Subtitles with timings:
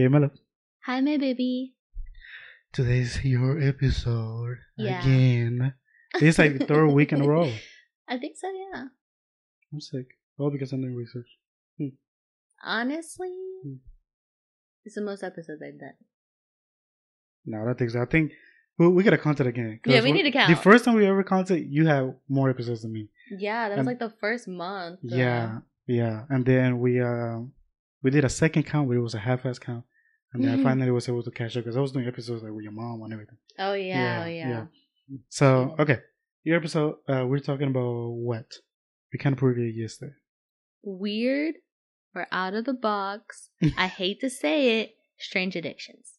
[0.00, 0.30] Hey, Melo.
[0.86, 1.74] Hi, my baby.
[2.72, 5.02] Today's your episode Yeah.
[5.02, 5.74] again.
[6.14, 7.52] It's like the third week in a row.
[8.08, 8.84] I think so, yeah.
[9.70, 10.06] I'm sick.
[10.38, 11.28] All because I'm doing research.
[12.64, 13.28] Honestly,
[13.62, 13.74] Hmm.
[14.86, 15.98] it's the most episodes I've done.
[17.44, 18.00] No, I don't think so.
[18.00, 18.32] I think
[18.78, 19.80] we, we gotta count it again.
[19.84, 20.48] Yeah, we need to count.
[20.48, 23.10] The first time we ever counted, you have more episodes than me.
[23.30, 25.00] Yeah, that was like the first month.
[25.02, 26.24] Yeah, yeah.
[26.30, 27.40] And then we uh
[28.02, 29.84] we did a second count, but it was a half-ass count.
[30.32, 32.52] And then I finally was able to catch up because I was doing episodes like
[32.52, 33.36] with your mom and everything.
[33.58, 34.48] Oh yeah, Yeah, oh yeah.
[34.48, 34.64] yeah.
[35.28, 35.98] So okay,
[36.44, 36.96] your episode.
[37.08, 38.46] Uh, we're talking about what
[39.12, 40.12] we kind of previewed yesterday.
[40.82, 41.56] Weird
[42.14, 43.50] or out of the box.
[43.76, 44.94] I hate to say it.
[45.18, 46.12] Strange addictions.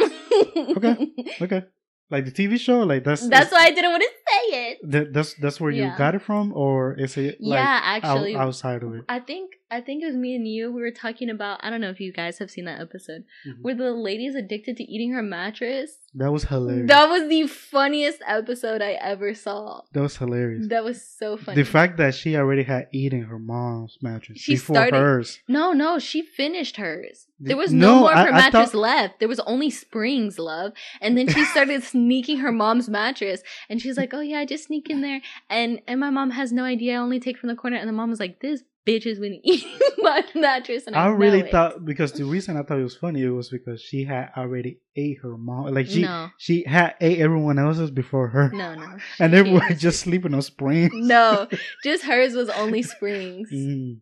[0.00, 0.96] Okay.
[1.40, 1.62] Okay,
[2.10, 4.10] like the TV show, like that's That's why I didn't want to
[4.44, 4.78] it.
[4.90, 5.92] that, that's that's where Yeah.
[5.92, 9.04] you got it from, or is it like yeah, out- actually, outside of it?
[9.08, 10.72] I think I think it was me and you.
[10.72, 11.60] We were talking about.
[11.62, 13.56] I don't know if you guys have seen that episode Mhm.
[13.60, 15.98] where the lady is addicted to eating her mattress.
[16.14, 16.88] That was hilarious.
[16.88, 19.82] That was the funniest episode I ever saw.
[19.92, 20.68] That was hilarious.
[20.68, 21.56] That was so funny.
[21.62, 25.40] The fact that she already had eaten her mom's mattress She before started- hers.
[25.48, 27.26] no, no, she finished hers.
[27.38, 29.20] There was no, No, more of her I mattress thought- left.
[29.20, 30.72] There was only springs, love.
[31.00, 34.64] And then she started sneaking her mom's mattress, and she's like, "Oh yeah, I just
[34.66, 36.94] sneak in there." And and my mom has no idea.
[36.94, 37.76] I only take from the corner.
[37.76, 41.08] And the mom was like, "This bitch is been eating my mattress." And I, I
[41.08, 41.50] really it.
[41.50, 44.80] thought because the reason I thought it was funny it was because she had already
[44.96, 45.74] ate her mom.
[45.74, 48.50] Like she no, she had ate everyone else's before her.
[48.50, 48.84] no, no,
[49.20, 50.92] and She- everyone just sleeping on springs.
[50.94, 51.48] no.
[51.84, 54.00] Just hers was only springs, Mm,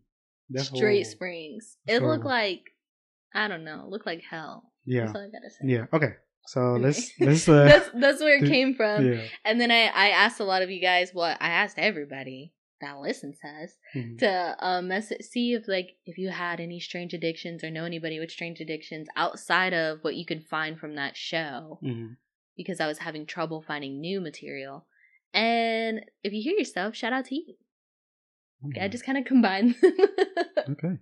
[0.57, 1.03] straight horrible.
[1.05, 1.77] springs.
[1.85, 2.61] That's It looked like
[3.33, 4.71] I don't know, it looked like hell.
[4.85, 5.05] Yeah.
[5.07, 5.65] That's all I gotta say.
[5.65, 5.85] Yeah.
[5.93, 6.13] Okay.
[6.47, 6.83] So Okay.
[6.85, 9.05] let's let's uh that's that's where it came from.
[9.05, 9.21] yeah.
[9.45, 11.11] And then I I asked a lot of you guys.
[11.13, 14.17] Well, I asked everybody that listens to us Mhm.
[14.19, 18.19] to um mess- see if like if you had any strange addictions or know anybody
[18.19, 22.17] with strange addictions outside of what you could find from that show Mhm.
[22.55, 24.85] because I was having trouble finding new material.
[25.33, 27.55] And if you hear yourself, shout out to you.
[28.67, 28.91] Okay, I Mhm.
[28.91, 29.75] just kind of combined.
[30.69, 30.97] Okay.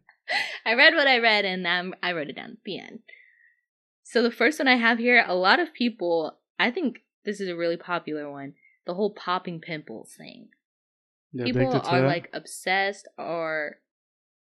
[0.65, 2.99] I read what I read and um, I wrote it down at the end.
[4.07, 7.49] So the first one I have here, a lot of people, I think this is
[7.49, 8.53] a really popular one.
[8.85, 10.49] The whole popping pimples thing.
[11.35, 12.07] People are that?
[12.07, 13.77] like obsessed or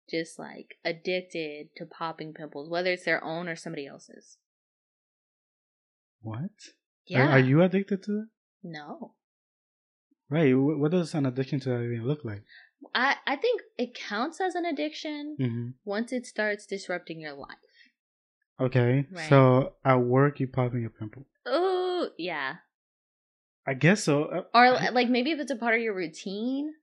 [0.10, 4.38] just like addicted to popping pimples, whether it's their own or somebody else's.
[6.22, 6.40] what?
[6.40, 6.50] Are-
[7.06, 7.30] Yeah.
[7.30, 8.28] Are, you addicted to that?
[8.64, 9.14] No.
[10.30, 10.54] Right.
[10.54, 12.42] What does an addiction to that even look like?
[12.96, 17.58] I, I think it counts as an addiction hmm once it starts disrupting your life.
[18.62, 19.06] Okay.
[19.12, 19.30] Right.
[19.30, 21.26] So at work, you popping a pimple.
[21.46, 22.56] Oh, yeah.
[23.66, 24.26] I guess so.
[24.26, 26.74] Uh, Or I- like maybe if it's a part of your routine.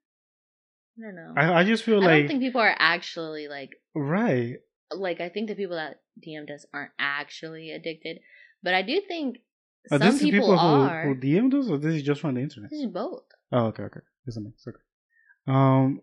[0.99, 1.35] I don't know.
[1.37, 4.57] I, I just feel I like I don't think people are actually like right.
[4.91, 8.19] like I think the people that DM'd us aren't actually addicted,
[8.63, 9.39] but I do think
[9.91, 11.07] Are some people, people who, are.
[11.07, 12.71] who DM those, or this is just from the internet?
[12.71, 13.23] this is both.
[13.53, 14.01] Oh, okay, okay.
[14.27, 14.67] This mix.
[14.67, 14.77] Okay.
[15.47, 16.03] Um,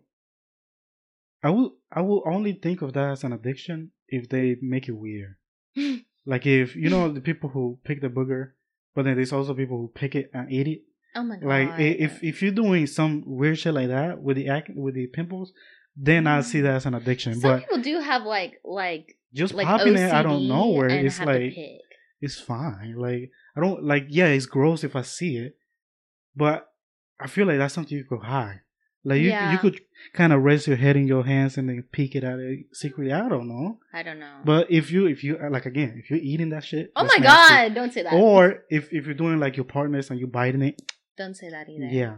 [1.44, 4.92] I will, I will only think of that as an addiction if they make it
[4.96, 5.36] weird.
[6.26, 8.52] like if you know the people who pick the booger,
[8.94, 10.82] but then there's also people who pick it and eat it.
[11.14, 11.46] Oh my god!
[11.46, 15.52] Like if if you're doing some weird shit like that with the with the pimples,
[15.96, 16.48] then I mm-hmm.
[16.48, 17.34] see that as an addiction.
[17.34, 20.88] some but people do have like like just like popping OCD it out of nowhere,
[20.88, 21.54] and it's like
[22.20, 22.94] it's fine.
[22.96, 25.56] Like I don't like yeah, it's gross if I see it,
[26.36, 26.68] but
[27.20, 28.60] I feel like that's something you could hide.
[29.08, 29.52] Like you Yeah.
[29.52, 29.80] you could
[30.12, 32.38] kind of rest your head in your hands and then peek it out
[32.72, 33.12] secretly.
[33.12, 33.78] I don't know.
[33.92, 34.36] I don't know.
[34.44, 37.74] But if you if you like again if you're eating that shit, oh my god!
[37.74, 38.12] Don't say that.
[38.14, 40.80] Or if if you're doing like your partners and you biting it,
[41.16, 41.86] don't say that either.
[41.86, 42.16] yeah,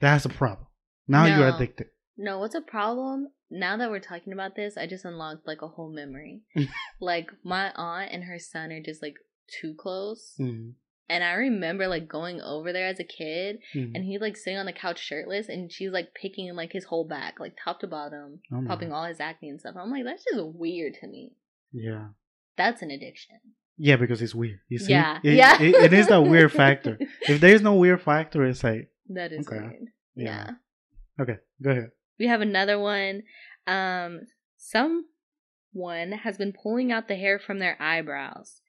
[0.00, 0.66] that's a problem.
[1.08, 1.88] Now you're addicted.
[2.16, 3.28] No, what's a problem?
[3.50, 6.40] Now that we're talking about this, I just unlocked like a whole memory.
[7.00, 9.14] like my aunt and her son are just like
[9.60, 10.34] too close.
[10.40, 10.72] Mm,
[11.08, 13.92] And I remember like going over there as a kid mm.
[13.94, 17.06] and he like sitting on the couch shirtless and she's like picking like his whole
[17.06, 19.76] back, like top to bottom, Oh popping all his acne and stuff.
[19.78, 21.32] I'm like, that's just weird to me.
[21.72, 22.08] Yeah.
[22.56, 23.36] That's an addiction.
[23.78, 24.58] Yeah, because it's weird.
[24.68, 25.20] You see, Yeah.
[25.22, 25.62] It- yeah.
[25.62, 26.98] it- it is that weird factor.
[27.28, 29.60] If there's no weird factor, it's like that is Okay.
[29.60, 29.86] weird.
[30.16, 30.24] Yeah.
[30.24, 31.22] yeah.
[31.22, 31.90] okay, go ahead.
[32.18, 33.22] We have another one.
[33.66, 34.22] Um,
[34.56, 38.60] someone has been pulling out the hair from their eyebrows,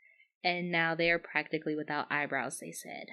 [0.44, 2.60] and now they are practically without eyebrows.
[2.60, 3.08] They said.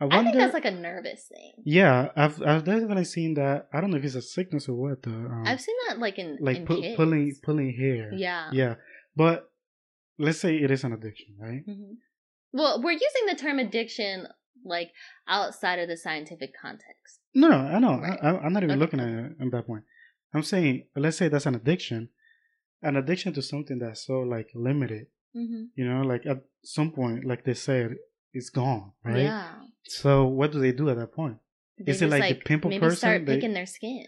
[0.00, 0.30] I I wonder.
[0.30, 1.52] think that's like a nervous thing.
[1.64, 3.68] yeah, I've I've definitely seen that.
[3.72, 5.02] I don't know if it's a sickness or what.
[5.02, 8.10] The um, I've seen that like in like in pu- pulling pulling hair.
[8.12, 8.50] Yeah.
[8.52, 8.74] yeah,
[9.14, 9.50] but
[10.18, 11.62] let's say it is an addiction, right?
[11.64, 11.94] hmm
[12.52, 14.26] Well, we're using the term addiction
[14.64, 14.90] like
[15.28, 17.20] outside of the scientific context.
[17.34, 17.98] No, no, I know.
[18.00, 18.18] Right.
[18.22, 18.80] I, I'm not even Okay.
[18.80, 19.84] looking at it at that point.
[20.34, 22.08] I'm saying, let's say that's an addiction.
[22.82, 25.06] an addiction to something that's so like limited.
[25.34, 27.96] Hmm You know, like at some point, like they said,
[28.32, 29.22] it's gone, right?
[29.24, 29.52] Yeah.
[29.84, 31.38] So what do they do at that point?
[31.78, 32.96] They Is it just, like the pimple maybe person?
[32.96, 34.06] start They- picking their skin.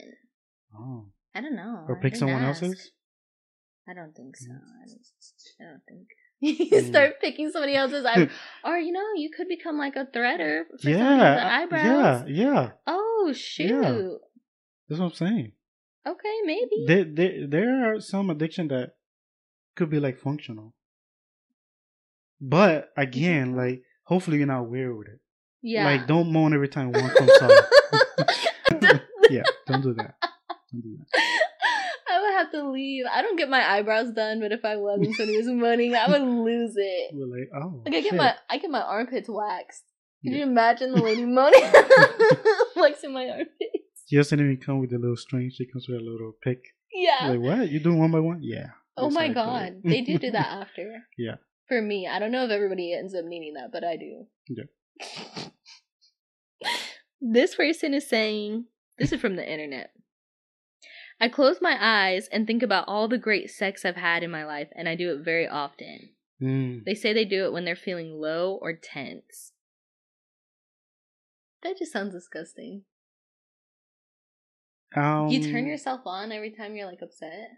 [0.77, 1.85] Oh, I don't know.
[1.89, 2.63] or pick someone ask.
[2.63, 2.91] else's?
[3.89, 4.51] I don't think so.
[4.51, 4.57] Mm.
[4.83, 5.07] I don't,
[5.61, 6.09] I don't think.
[6.41, 6.89] you Mm.
[6.89, 8.29] start picking somebody else's eye,
[8.65, 12.25] or you know, you could become like a threader for Yeah, somebody's uh, eyebrows.
[12.29, 12.71] yeah, yeah.
[12.87, 14.19] Oh shoot.
[14.89, 15.53] That's what I'm saying.
[16.07, 16.85] Okay, maybe.
[16.87, 18.95] There, there, there are some addiction that
[19.75, 20.75] could be like functional,
[22.49, 25.21] but again, like hopefully you're not weird with it.
[25.63, 25.85] yeah.
[25.85, 27.51] Like don't moan every time one comes out.
[29.31, 30.15] yeah, don't do that.
[30.73, 31.07] Don't do that.
[32.11, 33.05] I would have to leave.
[33.13, 36.09] I don't get my eyebrows done, but if I was and somebody was moaning, I
[36.09, 37.11] would lose it.
[37.13, 38.15] We're like, oh, Like I get shit.
[38.15, 39.85] my I get my armpits waxed.
[40.23, 40.39] Can Yeah.
[40.39, 41.63] you imagine the lady moaning,
[42.77, 43.61] waxing my armpits?
[44.09, 45.51] She doesn't even come with a little string.
[45.53, 46.63] She comes with a little pick.
[46.93, 47.29] Yeah.
[47.31, 47.71] Like what?
[47.71, 48.41] You doing one by one?
[48.43, 48.69] Yeah.
[48.97, 51.03] oh my god, they do do that after.
[51.19, 51.37] Yeah.
[51.69, 54.27] For me, I don't know if everybody ends up needing that, but I do.
[54.49, 55.45] Yeah.
[57.21, 58.67] this person is saying,
[58.99, 59.91] this is from the internet.
[61.21, 64.45] I close my eyes and think about all the great sex I've had in my
[64.45, 66.11] life, and I do it very often.
[66.43, 66.85] Mm.
[66.85, 69.53] They say they do it when they're feeling low or tense.
[71.63, 72.83] That just sounds disgusting.
[74.95, 77.51] Um, you turn yourself on every time you're like upset.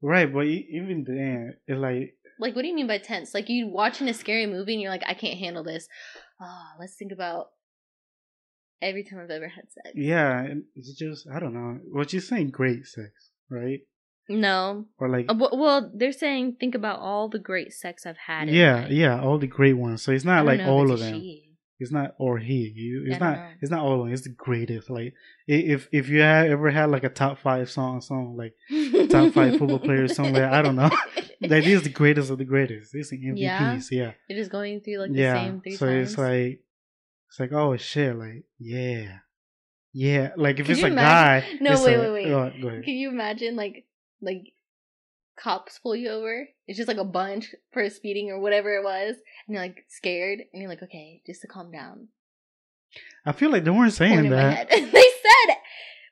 [0.00, 3.34] right, but even then, it's like Like, what do you mean by tense?
[3.34, 5.88] Like, you watching a scary movie and you're like, I can't handle this.
[6.40, 7.46] Oh, let's think about
[8.80, 9.90] every time I've ever had sex.
[9.94, 11.78] yeah, and it's just I don't know.
[11.92, 13.80] What you're saying, great sex, right?
[14.28, 14.86] No.
[14.98, 18.48] Or like Uh, well, they're saying think about all the great sex I've had.
[18.48, 20.02] in yeah, yeah, all the great ones.
[20.02, 21.14] So it's not like all of them.
[21.14, 21.48] she.
[21.78, 22.72] It's not or he.
[22.76, 23.48] You, it's don't know.
[23.60, 24.12] It's not all of them.
[24.12, 24.88] It's the greatest.
[24.88, 25.14] Like
[25.48, 28.54] if if you have ever had like a top five song, song like
[29.10, 30.90] top five football players somewhere, I don't know.
[31.50, 32.94] like this is the greatest of the greatest.
[32.94, 33.90] Is the MVPs.
[33.90, 35.34] Yeah, You're just going through like the yeah.
[35.34, 36.08] same three so times.
[36.10, 36.60] it's like
[37.28, 39.18] it's like oh shit, like yeah,
[39.92, 40.30] yeah.
[40.36, 41.64] Like if Could it's a imagine- guy.
[41.74, 42.32] No, wait, a- wait, wait.
[42.32, 42.68] oh, go.
[42.82, 43.86] Can you imagine like
[44.20, 44.52] like
[45.38, 46.46] cops pull you over?
[46.66, 49.16] It's just like a bunch for speeding or whatever it was,
[49.46, 52.08] and you're like scared, and you're like, okay, just to calm down.
[53.24, 54.68] I feel like they weren't saying that.
[54.70, 55.56] they said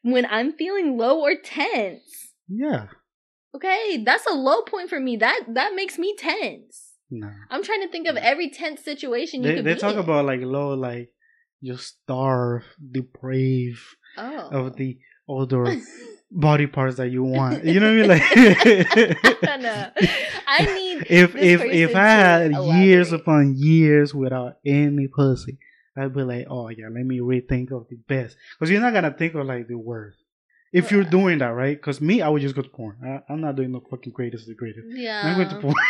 [0.02, 2.32] when I'm feeling low or tense.
[2.48, 2.86] Yeah,
[3.54, 5.16] Okay, that's a low point for me.
[5.16, 6.92] That that makes me tense.
[7.10, 7.30] no.
[7.50, 9.98] I'm trying to think of every tense situation you They they talk in.
[9.98, 11.10] about like low, like
[11.60, 13.78] you starve, deprave
[14.16, 14.48] oh.
[14.50, 14.98] of the
[15.28, 15.76] other
[16.30, 17.64] body parts that you want.
[17.64, 19.16] You know what I mean?
[19.24, 19.90] Like I know.
[20.46, 25.58] I need if if if I had years upon years without any pussy,
[25.96, 28.36] I'd be like, oh yeah, let me rethink of the best.
[28.54, 30.18] Because you're not gonna think of like the worst.
[30.72, 31.76] If you're doing that, right?
[31.76, 32.96] Because me, I would just go to porn.
[33.04, 34.86] I, I'm not doing no fucking greatest of the greatest.
[34.90, 35.22] Yeah.
[35.24, 35.74] I'm going to porn.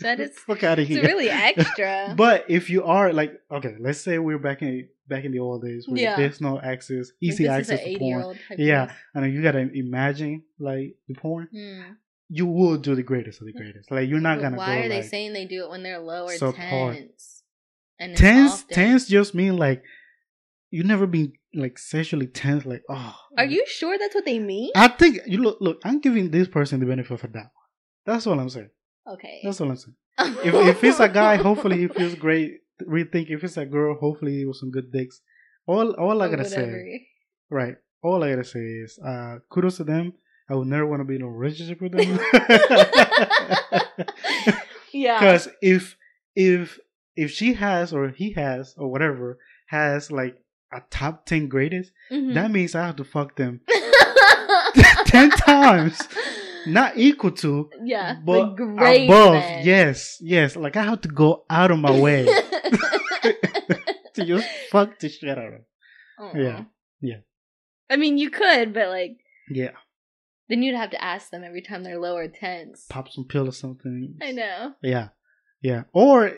[0.00, 0.98] That is fuck out of here.
[0.98, 2.12] it's really extra.
[2.14, 5.62] But if you are like, okay, let's say we're back in back in the old
[5.62, 6.16] days where Yeah.
[6.16, 8.38] there's no access, easy access to porn.
[8.58, 8.96] Yeah, place.
[9.14, 11.48] and you gotta imagine like the porn.
[11.50, 11.92] Hmm.
[12.28, 13.90] You will do the greatest of the greatest.
[13.90, 15.82] Like you're not But gonna why go are they like saying they do it when
[15.82, 16.92] they're low or subpar.
[16.94, 17.42] tense?
[17.98, 18.64] And it's tense.
[18.64, 19.82] Tense just mean like
[20.70, 22.64] you never been like sexually tense.
[22.64, 24.70] Like oh, Are you sure that's what they mean?
[24.74, 25.58] I think you look.
[25.60, 27.50] Look, I'm giving this person the benefit of the doubt.
[28.06, 28.70] That's all I'm saying.
[29.06, 29.40] Okay.
[29.42, 29.96] That's all I'm saying.
[30.44, 32.58] If if it's a guy, hopefully he feels great.
[32.82, 33.30] Rethink.
[33.30, 35.20] If it's a girl, hopefully it was some good dicks.
[35.66, 37.06] All all I gotta say,
[37.50, 37.76] right?
[38.02, 40.14] All I gotta say is, uh, kudos to them.
[40.48, 42.18] I would never want to be in a relationship with them.
[44.92, 45.20] yeah.
[45.20, 45.96] Because if
[46.34, 46.78] if
[47.14, 49.38] if she has or he has or whatever
[49.68, 50.39] has like
[50.72, 52.34] a top ten greatest, Mhm.
[52.34, 53.60] that means I have to fuck them
[55.06, 56.00] ten times,
[56.66, 58.16] not equal to, yeah.
[58.24, 59.34] but the great above.
[59.64, 60.56] Yes, yes.
[60.56, 62.24] Like I have to go out of my way
[64.14, 65.64] to just fuck the shit out of them.
[66.18, 66.32] Aw.
[66.36, 66.64] Yeah.
[67.00, 67.16] Yeah.
[67.88, 69.16] I mean, you could, but like,
[69.50, 69.72] Yeah,
[70.48, 72.86] then you'd have to ask them every time they're low or tense.
[72.88, 74.16] pop some pill or something.
[74.22, 74.74] I know.
[74.82, 75.08] Yeah,
[75.60, 75.84] yeah.
[75.92, 76.32] Or uh,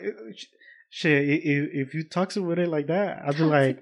[0.89, 3.79] shit, if if you toxic with it like that, I'd be like,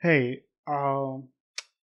[0.00, 1.28] hey, um,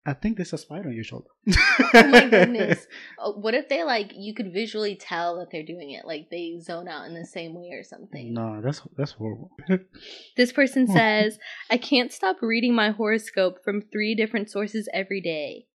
[0.07, 1.27] I think there's a spider on your shoulder.
[1.95, 2.87] oh my goodness.
[3.19, 6.61] Oh, what if they like you could visually tell that they're doing it, like they
[6.61, 8.33] zone out in the same way or something?
[8.33, 9.51] No, that's that's horrible.
[10.37, 11.39] This person says,
[11.71, 15.67] I can't stop reading my horoscope from three different sources every day.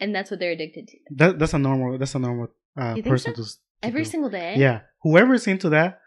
[0.00, 0.98] And that's what they're addicted to.
[1.16, 3.42] that that's a normal that's a normal uh, person so?
[3.42, 4.10] to, to Every do.
[4.10, 4.56] single day?
[4.58, 6.00] Yeah, whoever's into that,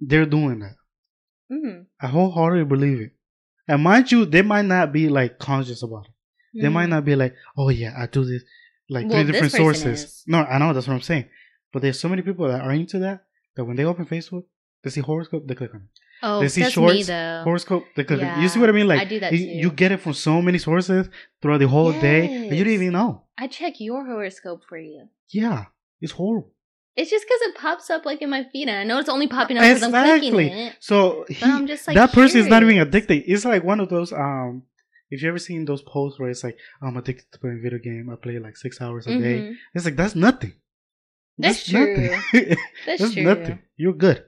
[0.00, 0.76] they're doing that.
[1.50, 1.86] Mm.
[2.00, 3.12] I wholeheartedly believe it.
[3.68, 6.12] And mind you, they might not be like conscious about it.
[6.62, 6.72] They Mm.
[6.72, 8.42] might not be like, oh yeah, I do this
[8.88, 10.02] like Well, three different sources.
[10.04, 10.24] is.
[10.26, 11.26] No, I know that's what I'm saying.
[11.72, 13.24] But there's so many people that are into that
[13.56, 14.44] that when they open Facebook,
[14.82, 16.00] they see horoscope, they click on it.
[16.22, 17.40] Oh, they see that's shorts, me though.
[17.44, 18.42] Horoscope, they click on it.
[18.42, 18.86] You see what I mean?
[18.86, 21.08] Like I do that you, you get it from so many sources
[21.42, 23.22] throughout the whole day and you didn't even know.
[23.36, 25.08] I check your horoscope for you.
[25.30, 25.64] Yeah,
[26.00, 26.52] it's horrible.
[26.96, 29.26] It's just because it pops up like in my feed, and I know it's only
[29.26, 30.76] popping up because I'm clicking it.
[30.80, 33.24] So he, I'm just like that person is not even addicted.
[33.26, 34.62] It's like one of those um.
[35.10, 38.08] If you ever seen those posts where it's like I'm addicted to playing video game,
[38.10, 39.40] I play like six hours a day.
[39.40, 39.54] Mhm.
[39.74, 40.54] It's like that's nothing.
[41.38, 42.10] That's nothing.
[42.32, 43.22] That's, That's true.
[43.24, 43.58] nothing.
[43.76, 44.24] You're good.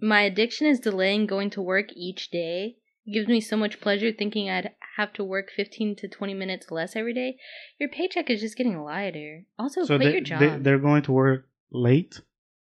[0.00, 2.76] My addiction is delaying going to work each day.
[3.06, 6.70] It gives me so much pleasure thinking I'd have to work 15 to 20 minutes
[6.70, 7.36] less every day.
[7.78, 9.44] Your paycheck is just getting lighter.
[9.58, 10.40] Also, So quit they, your job.
[10.40, 12.20] they, they're going to work late,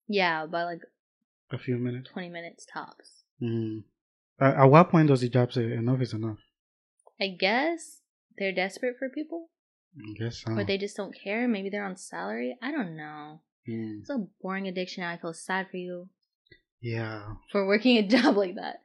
[0.08, 0.80] yeah, by like
[1.50, 2.10] a few minutes.
[2.10, 3.22] 20 minutes tops.
[3.42, 3.84] Mm.
[4.40, 6.38] At, at what point does the job say enough is enough?
[7.20, 8.00] I guess
[8.38, 9.50] they're desperate for people,
[9.98, 10.52] I guess so.
[10.52, 11.46] or they just don't care.
[11.46, 12.56] Maybe they're on salary.
[12.62, 13.40] I don't know.
[13.68, 14.00] Mm.
[14.00, 15.04] It's a boring addiction.
[15.04, 16.08] I feel sad for you
[16.80, 18.80] Yeah, for working a job like that.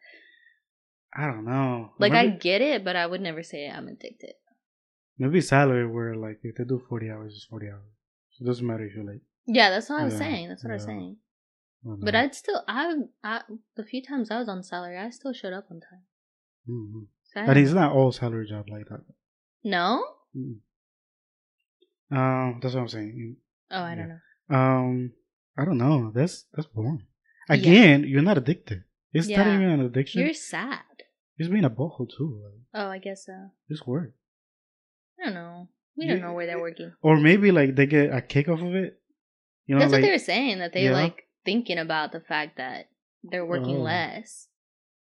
[1.16, 1.92] I don't know.
[1.98, 4.34] Like, I get it, but I would never say I'm addicted.
[5.18, 7.90] maybe salary where like if they do forty hours, it's forty hours.
[8.32, 9.22] So it doesn't matter if you're late.
[9.48, 10.50] Yeah, that's what I was Yeah, saying.
[10.50, 11.18] That's what I was saying.
[11.84, 12.14] But.
[12.14, 13.42] I'd still, I, I,
[13.76, 16.04] the few times I was on salary, I still showed up on time.
[16.70, 17.08] Mhm.
[17.34, 19.02] So But it's not all salary job like that.
[19.64, 20.04] no?
[20.36, 20.58] Mm.
[22.12, 23.38] Um, that's what I'm saying.
[23.72, 23.96] Oh, I Yeah.
[23.96, 24.56] don't know.
[24.58, 25.14] Um,
[25.58, 26.12] I don't know.
[26.14, 27.04] That's that's boring.
[27.50, 27.56] Yeah.
[27.56, 28.84] Again, you're not addicted.
[29.14, 30.22] It's not even an addiction.
[30.22, 30.82] You're sad.
[31.40, 32.42] It's being a butthole too.
[32.44, 33.50] Like, Oh, I guess so.
[33.70, 34.14] it's work.
[35.20, 35.70] I don't know.
[35.98, 36.94] We don't know where they're working.
[37.02, 39.02] Or maybe like they get a kick off of it.
[39.66, 40.60] You know, That's like what they were saying.
[40.60, 40.92] That they Yeah.
[40.94, 42.90] like thinking about the fact that
[43.24, 43.82] they're working Oh.
[43.82, 44.48] less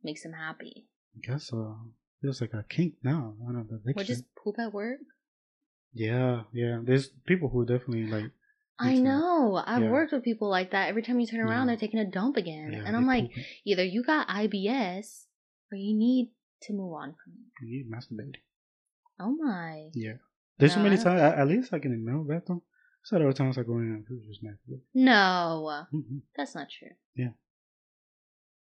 [0.03, 0.87] makes them happy.
[1.17, 1.75] I guess uh,
[2.23, 3.35] feels like a kink now.
[3.49, 3.81] I don't know.
[3.97, 5.01] Or just poop at work.
[5.93, 6.81] yeah, yeah.
[6.83, 8.31] There's people who definitely like.
[8.79, 9.61] I know.
[9.67, 9.91] I've yeah.
[9.91, 10.89] worked with people like that.
[10.89, 11.75] Every time you turn around, Yeah.
[11.75, 13.31] they're taking a dump again, and I'm like,
[13.65, 15.27] either you got IBS
[15.77, 16.31] you need
[16.63, 17.67] to move on from it.
[17.69, 18.37] you masturbate.
[19.21, 19.89] Oh my.
[19.95, 20.15] Yeah.
[20.59, 21.21] There's so many times.
[21.21, 22.63] At least like in the male bathroom.
[23.05, 24.81] So there were times I go in and people just masturbate.
[24.95, 26.23] No, Mhm.
[26.37, 26.91] that's not true.
[27.15, 27.31] Yeah.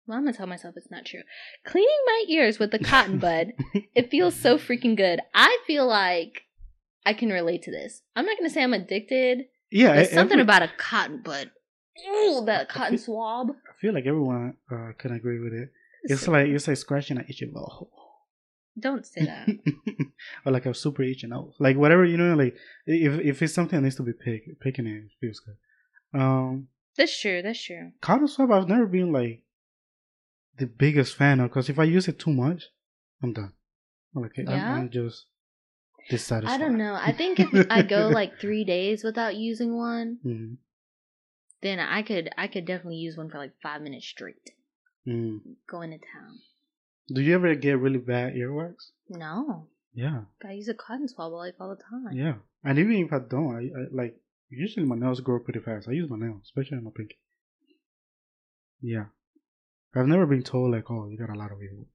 [0.06, 1.22] Well, I'm gonna tell myself it's not true.
[1.64, 3.52] Cleaning my ears with the cotton bud,
[3.94, 5.20] it feels so freaking good.
[5.34, 6.42] I feel like
[7.06, 8.02] I can relate to this.
[8.14, 9.46] I'm not gonna say I'm addicted.
[9.70, 11.50] Yeah, There's something every- about a cotton bud.
[12.08, 13.50] Ooh, that cotton feel- swab.
[13.50, 15.70] I feel like everyone uh, can agree with it.
[16.04, 17.90] It's like it's like scratching an itchy little
[18.78, 19.48] Don't say that.
[20.46, 21.54] or like a super itchy nose.
[21.58, 22.56] Like whatever you know, like
[22.86, 25.56] if if it's something that needs to be picked, picking it feels good.
[26.20, 27.42] Um, that's true.
[27.42, 27.92] That's true.
[28.00, 29.42] cotton swab, I've never been like
[30.58, 32.64] the biggest fan of because if I use it too much,
[33.22, 33.52] I'm done.
[34.14, 35.26] Like I'm, I'm just
[36.08, 36.60] dissatisfied.
[36.60, 36.94] I don't know.
[36.94, 40.56] I think if I go like three days without using one, Mhm.
[41.62, 44.52] then I could I could definitely use one for like five minutes straight.
[45.06, 45.40] Mm.
[45.68, 46.38] Going to town.
[47.12, 48.74] Do you ever get really bad earwax?
[49.10, 52.16] No, Yeah, I use a cotton swab like all the time.
[52.16, 52.34] yeah.
[52.64, 54.16] And even if I don't, I, I like
[54.48, 55.86] usually my nails grow pretty fast.
[55.88, 57.18] I use my nails, especially on my pinky.
[58.80, 59.04] Yeah,
[59.94, 61.86] I've never been told like, oh, you got a lot of earwax.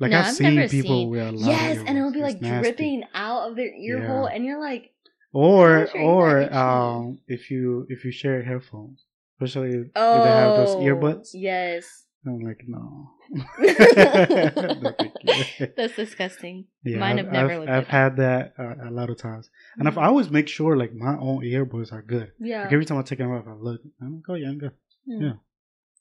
[0.00, 2.12] Like No, I've, I've seen never people seen- with a lot Yes, of and it'll
[2.12, 2.68] be like It's nasty.
[2.70, 4.06] dripping out of their ear Yeah.
[4.08, 4.92] hole, and you're like,
[5.32, 6.08] Or How's your ear
[6.50, 9.04] or um, if you if you share headphones,
[9.40, 13.10] especially if oh, they have those earbuds, Yes, I'm like, no.
[13.58, 15.66] No, thank you.
[15.76, 16.66] that's disgusting.
[16.84, 19.86] Yeah, Mine I've, have never I've, I've had that uh, a lot of times, and
[19.88, 22.32] if I always make sure like my own earbuds are good.
[22.40, 23.80] Yeah, Like every time I take them off, I look.
[24.00, 24.72] I'm like, oh yeah, I'm good.
[25.06, 25.22] Hmm.
[25.22, 25.32] yeah.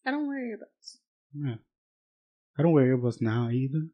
[0.06, 0.98] I don't wear earbuds.
[1.36, 1.56] Yeah,
[2.58, 3.88] I don't wear earbuds now either,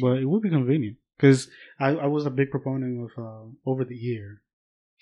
[0.00, 3.84] but it would be convenient because I, I was a big proponent of uh, over
[3.84, 4.42] the ear.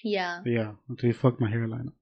[0.02, 1.94] yeah, Yeah, until you fucked my hairline up.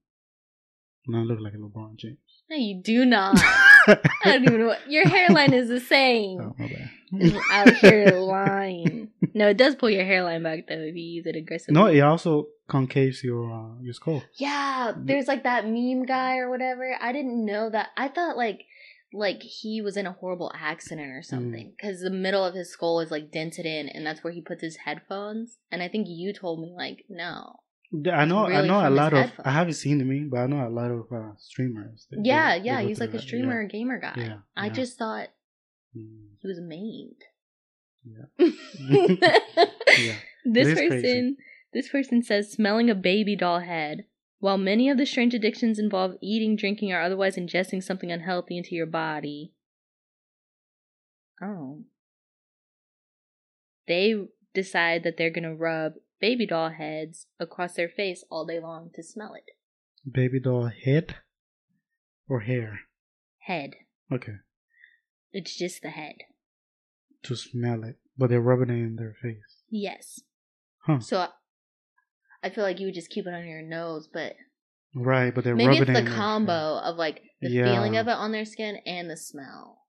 [1.07, 2.17] Now I look like a LeBron James.
[2.49, 3.39] no, you do not.
[3.87, 4.67] I don't even know.
[4.67, 6.39] What, your hairline is the same.
[6.41, 6.89] Oh my bad.
[7.11, 9.09] It's out here lying.
[9.33, 11.73] No, it does pull your hairline back though if you use it aggressively.
[11.73, 14.23] no, it also concaves your uh, your skull.
[14.35, 16.95] Yeah, there's like that meme guy or whatever.
[17.01, 17.89] I didn't know that.
[17.97, 18.65] I thought like
[19.11, 22.99] like he was in a horrible accident or something because the middle of his skull
[22.99, 25.57] is like dented in, and that's where he puts his headphones.
[25.71, 27.61] And I think you told me like no.
[27.91, 28.45] I know.
[28.45, 29.31] I know a lot of.
[29.43, 32.07] I haven't seen the meme, but I know a lot of uh, streamers.
[32.11, 33.67] Yeah, yeah, he's like a streamer yeah.
[33.67, 34.13] gamer guy.
[34.15, 34.73] Yeah, I yeah.
[34.73, 35.29] just thought
[35.97, 37.23] Mm, he was maimed.
[38.03, 38.47] Yeah.
[39.99, 40.15] yeah.
[40.45, 41.37] this person crazy.
[41.73, 44.05] this person says smelling a baby doll head.
[44.41, 48.73] While many of the strange addictions involve eating, drinking, or otherwise ingesting something unhealthy into
[48.73, 49.51] your body.
[51.41, 51.83] Oh.
[53.85, 54.15] They
[54.53, 59.03] decide that they're gonna rub baby doll heads across their face all day long to
[59.03, 59.45] smell it.
[60.09, 61.17] Baby doll head
[62.27, 62.81] or hair?
[63.39, 63.71] Head.
[64.11, 64.35] Okay.
[65.31, 66.15] It's just the head.
[67.23, 69.63] To smell it, but they're rubbing it in their face.
[69.69, 70.21] Yes.
[70.85, 70.99] Huh.
[70.99, 71.29] So I-
[72.41, 74.35] I feel like you would just keep it on your nose, but
[74.95, 77.65] Right, but they're maybe rubbing it's it the combo of like the Yeah.
[77.65, 79.85] feeling of it on their skin and the smell.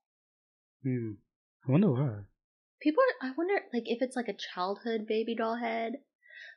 [0.83, 1.13] Hmm.
[1.67, 2.19] I wonder why.
[2.81, 5.93] People, are, I wonder, like, if it's like a childhood baby doll head.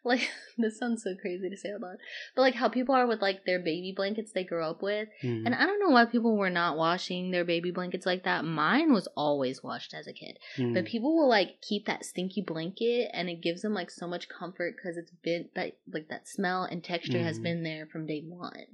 [0.05, 1.97] Like, this sounds so crazy to say out loud.
[2.37, 5.09] But, like, how people are with, like, their baby blankets they grew up with.
[5.23, 5.47] Hmm.
[5.47, 8.45] And I don't know why people were not washing their baby blankets like that.
[8.45, 10.39] Mine was always washed as a kid.
[10.57, 10.75] Hmm.
[10.75, 14.29] But people will, like, keep that stinky blanket and it gives them, like, so much
[14.29, 17.43] comfort because it's been, that, like, that smell and texture has Mhm.
[17.43, 18.67] been there from day one.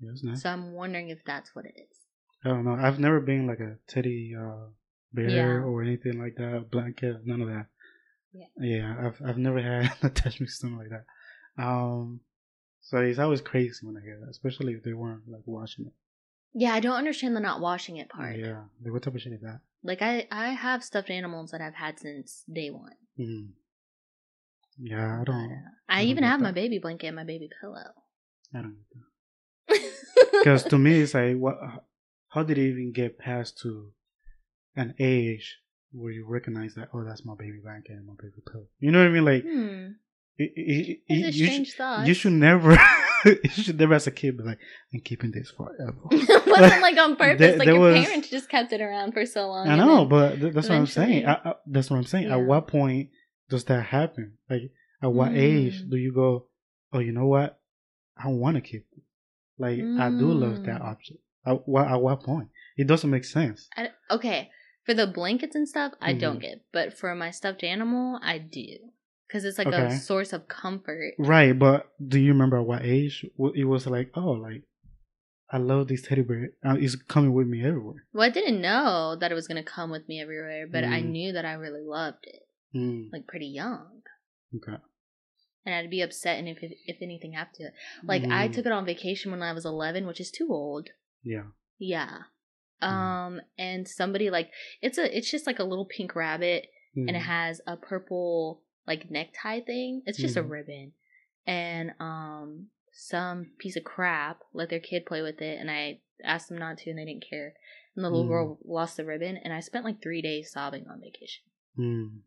[0.00, 0.42] Yeah, nice.
[0.42, 1.98] So I'm wondering if that's what it is.
[2.44, 2.74] I don't know.
[2.74, 4.66] I've never been like a teddy uh,
[5.12, 5.64] bear Yeah.
[5.64, 6.68] or anything like that.
[6.70, 7.66] Blanket, none of that.
[8.34, 8.46] Yeah.
[8.58, 11.04] Yeah, I've I've never had attachment to something like that.
[11.62, 12.20] Um,
[12.80, 15.92] so it's always crazy when I hear that, especially if they weren't like washing it.
[16.52, 18.36] Yeah, I don't understand the not washing it part.
[18.36, 19.60] Yeah, like what type of shit is that?
[19.82, 22.92] Like I, I have stuffed animals that I've had since day one.
[23.18, 23.48] Mm.
[24.78, 25.36] Yeah, I don't.
[25.52, 27.92] uh, I, I even have my baby blanket and my baby pillow.
[28.52, 29.90] I don't get that.
[30.32, 31.58] Because to me, it's like, what?
[32.28, 33.92] How did it even get past to
[34.76, 35.58] an age
[35.94, 36.88] where you recognize that?
[36.92, 38.66] Oh, that's my baby blanket and my baby pillow.
[38.80, 39.24] You know what I mean?
[39.24, 39.92] Like, hmm.
[40.38, 42.06] it, it, It's it, a you, strange should, thought.
[42.06, 42.72] you should never,
[43.24, 44.58] you should never as a kid be like,
[44.92, 45.94] I'm keeping this forever.
[46.10, 47.38] it wasn't like on purpose.
[47.38, 49.68] There- like there your was- parents just kept it around for so long.
[49.68, 51.22] I know, but th- that's what I'm saying.
[51.22, 52.30] eventually- I, I, that's what I'm saying.
[52.30, 53.10] At what point
[53.48, 54.34] does that happen?
[54.50, 54.62] Like,
[55.02, 55.90] at what age Mm.
[55.90, 56.46] do you go?
[56.92, 57.58] Oh, you know what?
[58.16, 59.02] I want to keep it.
[59.58, 60.84] Like, I do love that Mm.
[60.92, 61.20] object.
[61.46, 62.48] At what, at what point?
[62.76, 63.68] It doesn't make sense.
[63.76, 64.50] I, okay,
[64.84, 66.20] for the blankets and stuff, I Mhm.
[66.20, 66.64] don't get.
[66.72, 68.92] But for my stuffed animal, I do.
[69.26, 69.86] Because it's like Okay.
[69.86, 71.14] a source of comfort.
[71.18, 74.10] Right, but do you remember what age it was like?
[74.14, 74.62] Oh, like
[75.50, 76.50] I love this teddy bear.
[76.64, 78.06] Uh, it's coming with me everywhere.
[78.12, 81.00] Well, I didn't know that it was going to come with me everywhere, but I
[81.00, 81.10] Mm.
[81.10, 82.42] knew that I really loved it.
[82.74, 84.02] Mm, Like, pretty young.
[84.56, 84.78] okay.
[85.64, 87.74] And I'd be upset and if, if, if anything happened to it.
[88.02, 90.90] Like, I Mm, took it on vacation when I was 11, which is too old.
[91.22, 91.44] Yeah.
[91.78, 92.24] Yeah.
[92.82, 92.86] Mm.
[92.88, 94.50] Um, and somebody like
[94.82, 98.62] it's a it's just like a little pink rabbit, and it Mm, has a purple
[98.86, 100.02] like necktie thing.
[100.06, 100.50] It's just a Mhm.
[100.50, 100.92] ribbon,
[101.46, 106.48] and um, some piece of crap let their kid play with it, and I asked
[106.48, 107.54] them not to, and they didn't care.
[107.96, 108.28] And the little Mm.
[108.28, 111.44] girl lost the ribbon, and I spent like three days sobbing on vacation.
[111.78, 112.20] mm.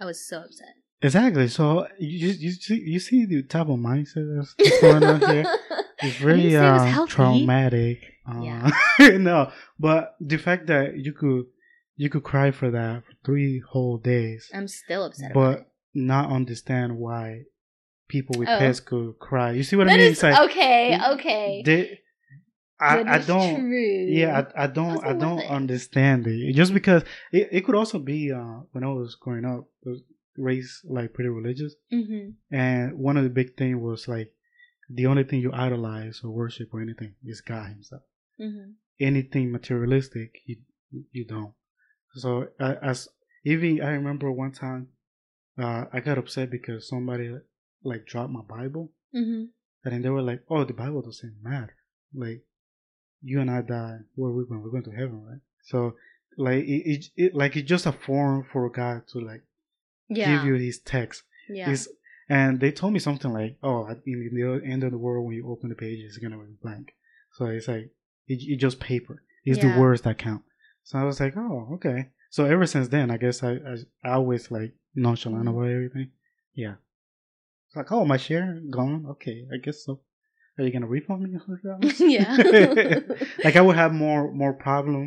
[0.00, 0.74] I was so upset.
[1.00, 1.48] Exactly.
[1.48, 5.46] So you you see you see the type of mindset that's going on here.
[6.02, 7.98] It's I didn't very it uh, traumatic.
[8.28, 8.70] Uh, Yeah.
[9.18, 11.46] no, but the fact that you could
[11.96, 16.30] you could cry for that for three whole days, I'm still upset about but not
[16.30, 17.42] understand why
[18.08, 18.58] people with Oh.
[18.58, 19.52] pets could cry.
[19.52, 20.00] You see what I mean?
[20.00, 20.98] is It's like okay.
[21.14, 21.62] Okay.
[21.64, 22.00] they,
[22.80, 23.60] I, I don't.
[23.60, 24.06] True.
[24.08, 25.04] Yeah, I, I don't.
[25.04, 25.50] I don't it.
[25.50, 26.52] understand it.
[26.54, 30.00] Just because it, it could also be uh, when I was growing up, was
[30.36, 34.32] raised like pretty religious, hmm and one of the big thing was like
[34.94, 38.02] the only thing you idolize or worship or anything is God Himself.
[38.38, 40.56] hmm Anything materialistic, you
[41.10, 41.54] you don't.
[42.14, 43.08] So as
[43.44, 44.88] even I remember one time,
[45.58, 47.34] uh, I got upset because somebody
[47.82, 49.44] like dropped my Bible, hmm
[49.84, 51.74] and then they were like, "Oh, the Bible doesn't matter.
[52.14, 52.42] Like,
[53.22, 54.62] you and I die, where we going?
[54.62, 55.96] We're going to heaven, right?" So,
[56.36, 59.42] like, it, it, it like it's just a form for God to like
[60.08, 60.36] Yeah.
[60.36, 61.22] give you His text.
[61.48, 61.70] yeah.
[61.72, 61.88] It's,
[62.36, 65.44] and they told me something like, "Oh, in the end of the world, when you
[65.52, 66.86] open the page, it's gonna be blank."
[67.36, 67.86] So it's like
[68.32, 69.16] it, it's just paper.
[69.44, 69.72] It's Yeah.
[69.74, 70.42] the words that count.
[70.88, 73.74] So I was like, "Oh, okay." So ever since then, I guess I I,
[74.08, 74.72] I always like
[75.04, 75.50] nonchalant Mhm.
[75.52, 76.08] about everything.
[76.64, 76.76] Yeah.
[77.66, 79.06] It's like, oh, my share gone.
[79.14, 80.00] Okay, I guess so.
[80.58, 81.30] Are you gonna refund me?
[82.16, 82.36] yeah.
[83.44, 85.04] like I would have more more problem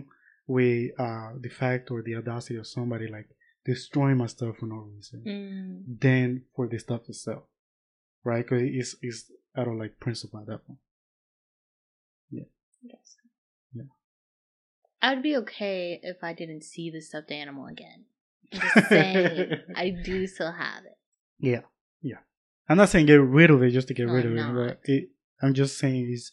[0.48, 3.28] with uh the fact or the audacity of somebody like
[3.66, 6.00] destroying my stuff for no reason Mm.
[6.02, 7.44] than for the stuff itself,
[8.24, 8.46] right?
[8.46, 10.80] Because it's it's out of like principle at that point.
[12.32, 13.16] Yes.
[13.74, 13.84] Yeah.
[15.02, 18.06] I'd be okay if I didn't see the stuffed animal again.
[18.54, 20.98] I'm just saying, I do still have it.
[21.40, 21.62] Yeah,
[22.04, 22.18] yeah.
[22.70, 24.80] I'm not saying get rid of it just to get No, rid of it, but
[24.84, 25.10] it,
[25.42, 26.32] I'm just saying it's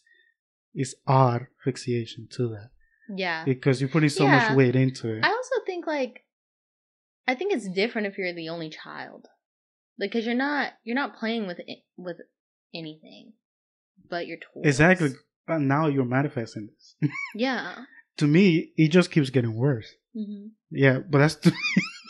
[0.75, 2.69] it's odd fixation to that
[3.09, 3.43] Yeah.
[3.45, 4.37] because you're putting so Yeah.
[4.49, 5.23] much weight into it.
[5.25, 6.23] I also think like,
[7.27, 9.27] I think it's different if you're the only child,
[9.97, 12.17] because you're not you're not playing with it, with
[12.73, 13.33] anything,
[14.09, 14.63] but your toys.
[14.65, 15.09] Exactly.
[15.47, 17.11] But now you're manifesting this.
[17.35, 17.83] Yeah.
[18.17, 19.89] to me, it just keeps getting worse.
[20.13, 21.35] hmm Yeah, but that's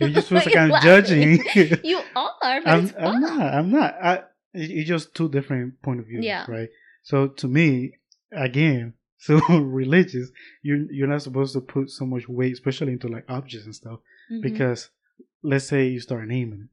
[0.00, 1.44] It just feels Why like are I'm you judging.
[1.84, 2.30] you are,
[2.62, 3.54] but I'm, I'm not.
[3.54, 3.94] I'm not.
[4.02, 4.22] I,
[4.54, 6.24] it's just two different point of views.
[6.24, 6.44] Yeah.
[6.48, 6.68] Right.
[7.02, 7.92] So to me,
[8.32, 8.94] again,
[9.26, 10.30] so religious,
[10.62, 14.00] you're you're not supposed to put so much weight, especially into like objects and stuff,
[14.30, 14.42] Mhm.
[14.42, 14.90] because
[15.42, 16.68] let's say you start naming it.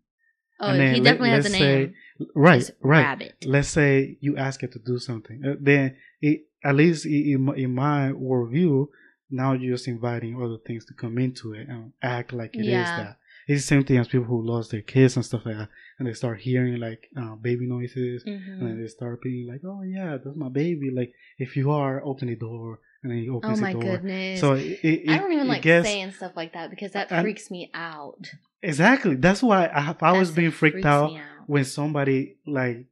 [0.59, 1.59] oh, and then he let- definitely has a name.
[1.59, 2.69] say- Right.
[2.81, 3.01] Right.
[3.01, 3.35] Rabbit.
[3.45, 7.55] Let's say you ask it to do something, uh, then it at least in my,
[7.55, 8.87] in my worldview,
[9.29, 12.67] now you're just inviting other things to come into it and act like it is
[12.67, 12.97] Yeah.
[12.97, 13.17] that.
[13.47, 16.07] It's the same thing as people who lost their kids and stuff like that, and
[16.07, 18.61] they start hearing like uh, baby noises, Mhm.
[18.61, 22.27] and they start being like, "Oh yeah, that's my baby." Like if you are, open
[22.27, 23.91] the door, and then he Oh opens my the door.
[23.97, 24.39] goodness.
[24.39, 27.21] So it, it, I don't even like gets- saying stuff like that because that I-
[27.21, 28.19] freaks me out.
[28.61, 29.15] exactly.
[29.15, 31.19] That's why I, was That being freaked out out.
[31.47, 32.87] when somebody like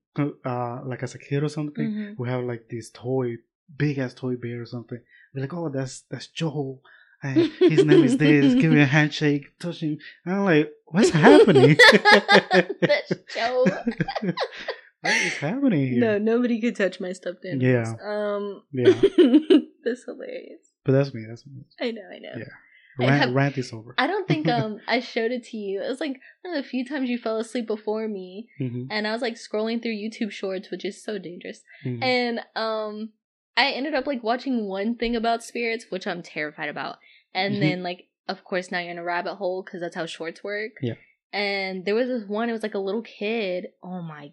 [0.45, 2.15] uh like as a kid or something Mhm.
[2.17, 3.37] who have like this toy
[3.75, 4.99] big ass toy bear or something
[5.33, 6.79] they're like oh that's that's joel
[7.23, 11.09] and his name is this give me a handshake touch him and i'm like what's
[11.25, 11.75] happening
[12.81, 13.65] That's Joe.
[15.01, 17.95] what is happening here No, nobody could touch my stuffed animals.
[17.99, 18.35] Yeah.
[18.35, 18.63] Um.
[18.71, 18.93] Yeah.
[19.83, 20.61] that's hilarious.
[20.85, 22.01] but that's me that's me I know.
[22.13, 22.33] I know.
[22.37, 22.43] Yeah.
[22.99, 25.81] I rant, have- rant is over I don't think um I showed it to you.
[25.83, 29.07] It was like one of the few times you fell asleep before me, Mhm, and
[29.07, 31.61] I was like scrolling through YouTube Shorts, which is so dangerous.
[31.85, 32.03] mhm.
[32.03, 33.09] And um
[33.57, 36.97] I ended up like watching one thing about spirits, which I'm terrified about.
[37.33, 37.59] And Mhm.
[37.59, 40.71] then like of course now you're in a rabbit hole because that's how shorts work.
[40.81, 40.93] Yeah.
[41.33, 43.67] And there was this one, it was like a little kid.
[43.81, 44.31] Oh my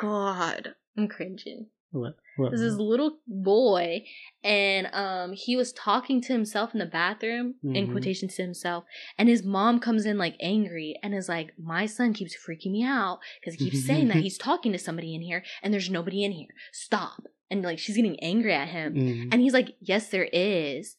[0.00, 0.74] god.
[0.96, 1.66] I'm cringing.
[1.92, 4.04] what, what, This is little boy,
[4.44, 7.90] and um, he was talking to himself in the bathroom, in Mhm.
[7.90, 8.84] quotations to himself,
[9.18, 12.84] and his mom comes in like angry and is like, "My son keeps freaking me
[12.84, 16.22] out because he keeps saying that he's talking to somebody in here, and there's nobody
[16.24, 16.54] in here.
[16.72, 19.28] Stop!" And like she's getting angry at him, Mhm.
[19.32, 20.94] and he's like, "Yes, there is."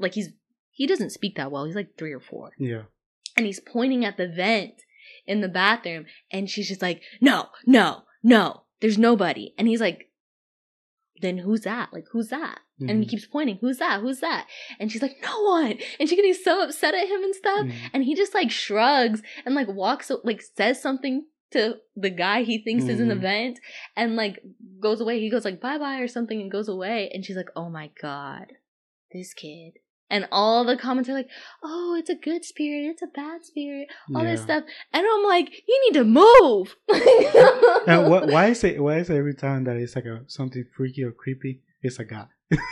[0.00, 0.30] Like he's
[0.76, 1.64] he doesn't speak that well.
[1.64, 2.52] He's like three or four.
[2.58, 2.82] Yeah.
[3.36, 4.74] And he's pointing at the vent
[5.26, 9.54] in the bathroom and she's just like no no no there's nobody.
[9.58, 10.10] And he's like
[11.22, 11.88] then who's that?
[11.92, 12.60] Like who's that?
[12.78, 13.08] And he Mhm.
[13.08, 14.00] keeps pointing who's that?
[14.02, 14.46] Who's that?
[14.78, 15.78] And she's like no one.
[15.98, 17.90] And she's getting so upset at him and stuff Mhm.
[17.94, 22.58] and he just like shrugs and like walks like says something to the guy he
[22.62, 23.20] thinks is in the Mhm.
[23.20, 23.60] vent
[23.96, 24.42] and like
[24.80, 25.20] goes away.
[25.20, 27.10] He goes like bye bye or something and goes away.
[27.14, 28.52] And she's like oh my god
[29.12, 29.78] this kid
[30.10, 31.28] and all the comments are like
[31.62, 35.50] oh it's a good spirit it's a bad spirit all this stuff and i'm like
[35.66, 36.76] you need to move
[37.86, 41.02] and why is it why is it every time that it's like a something freaky
[41.04, 42.26] or creepy it's a guy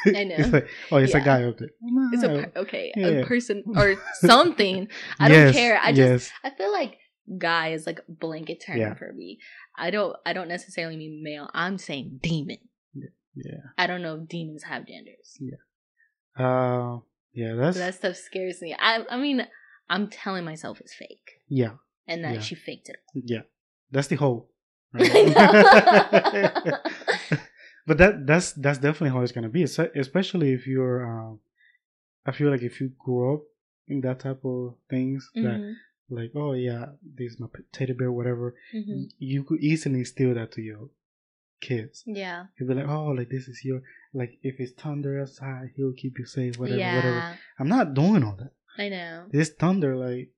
[0.07, 0.37] I know.
[0.39, 1.71] it's like oh it's a guy up there
[2.13, 3.07] it's a per- okay Yeah.
[3.07, 6.33] a person or something i don't care i just yes.
[6.45, 6.99] I feel like
[7.39, 8.93] guy is like a blanket term Yeah.
[8.95, 9.39] for me.
[9.79, 11.49] I don't I don't necessarily mean male.
[11.55, 12.59] I'm saying demon.
[13.35, 15.39] yeah I don't know if demons have genders.
[15.41, 15.57] Yeah.
[16.37, 16.99] Uh
[17.35, 18.75] yeah that's that stuff scares me.
[18.79, 19.47] I I mean,
[19.91, 21.41] I'm telling myself it's fake.
[21.49, 21.73] yeah
[22.07, 22.41] And that Yeah.
[22.41, 22.97] she faked it.
[23.15, 23.43] yeah
[23.91, 24.49] that's the whole
[24.95, 25.03] know.
[27.87, 31.41] but that that's that's definitely how it's gonna be es- especially if you're um
[32.27, 33.43] i feel like if you grew up
[33.89, 35.75] in that type of things that Mhm,
[36.11, 39.11] like oh yeah this is my teddy bear whatever mhm.
[39.19, 40.89] you could easily steal that to your
[41.61, 42.47] kids Yeah.
[42.59, 43.81] you'll be like oh like this is your
[44.13, 46.97] like if it's thunder outside he'll keep you safe whatever yeah.
[46.97, 49.25] whatever i'm not doing all that I know.
[49.31, 50.31] this thunder like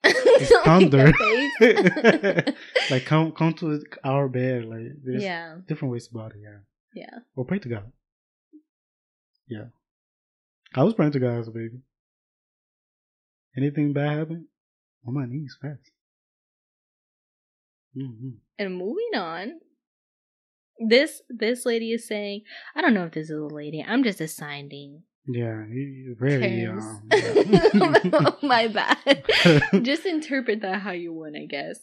[0.04, 1.12] it's thunder.
[2.90, 5.56] like come come to our bed like there's yeah.
[5.66, 6.58] different ways about it yeah
[6.94, 7.18] Yeah.
[7.34, 7.90] or pray to god
[9.48, 9.66] yeah
[10.74, 11.80] i was praying to god as a baby
[13.56, 14.46] anything bad happen
[15.06, 15.90] on my knees fast
[17.94, 19.60] hmm And moving on.
[20.80, 22.42] This this lady is saying,
[22.74, 23.84] I don't know if this is a lady.
[23.86, 27.02] I'm just assigning yeah you very um,
[28.42, 29.24] My bad.
[29.82, 31.80] just interpret that how you want, I guess.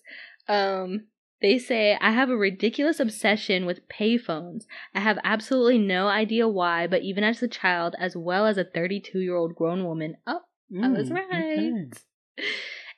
[0.48, 1.08] Um,
[1.42, 4.64] they say I have a ridiculous obsession with payphones.
[4.96, 8.64] I have absolutely no idea why, but even as a child, as well as a
[8.64, 10.40] 32 year old grown woman, oh,
[10.82, 11.86] I was Mm, right.
[11.92, 12.48] okay.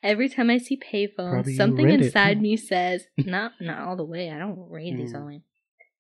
[0.04, 2.42] Every time I see payphones, Probably something it, inside huh?
[2.42, 4.32] me says, not not all the way.
[4.32, 5.16] I don't read these Mm.
[5.16, 5.42] all the way.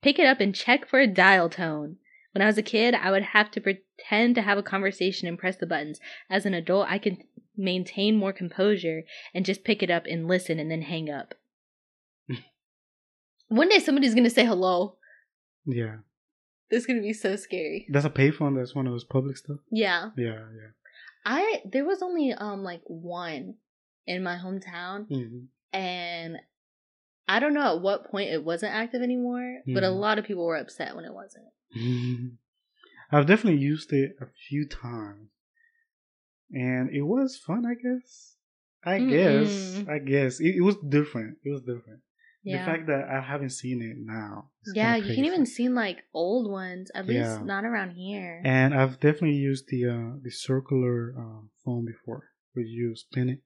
[0.01, 1.97] Pick it up and check for a dial tone.
[2.33, 5.39] When I was a kid, I would have to pretend to have a conversation and
[5.39, 5.99] press the buttons.
[6.29, 7.17] As an adult, I can
[7.55, 11.33] maintain more composure and just pick it up and listen and then hang up.
[13.47, 14.97] One day somebody's gonna say hello.
[15.65, 15.97] yeah
[16.69, 17.88] This is gonna be so scary.
[17.89, 20.10] that's a payphone that's one of those public stuff Yeah.
[20.17, 20.69] yeah yeah
[21.25, 23.55] I there was only um like one
[24.05, 26.38] in my hometown hmm and
[27.27, 29.99] I don't know at what point it wasn't active anymore, but a Mhm.
[29.99, 31.45] lot of people were upset when it wasn't.
[33.11, 35.29] I've definitely used it a few times,
[36.51, 38.35] and it was fun, I guess.
[38.83, 39.49] I guess.
[39.49, 39.89] Mm-mm.
[39.89, 41.37] I guess it, it was different.
[41.43, 42.01] It was different.
[42.43, 42.59] Yeah.
[42.59, 44.51] The fact that I haven't seen it now.
[44.73, 45.25] yeah, you can crazy.
[45.27, 46.89] even see like old ones.
[46.95, 47.45] At least Yeah.
[47.45, 48.41] not around here.
[48.45, 52.29] And I've definitely used the uh, the circular uh, phone before.
[52.55, 53.41] We use spin it.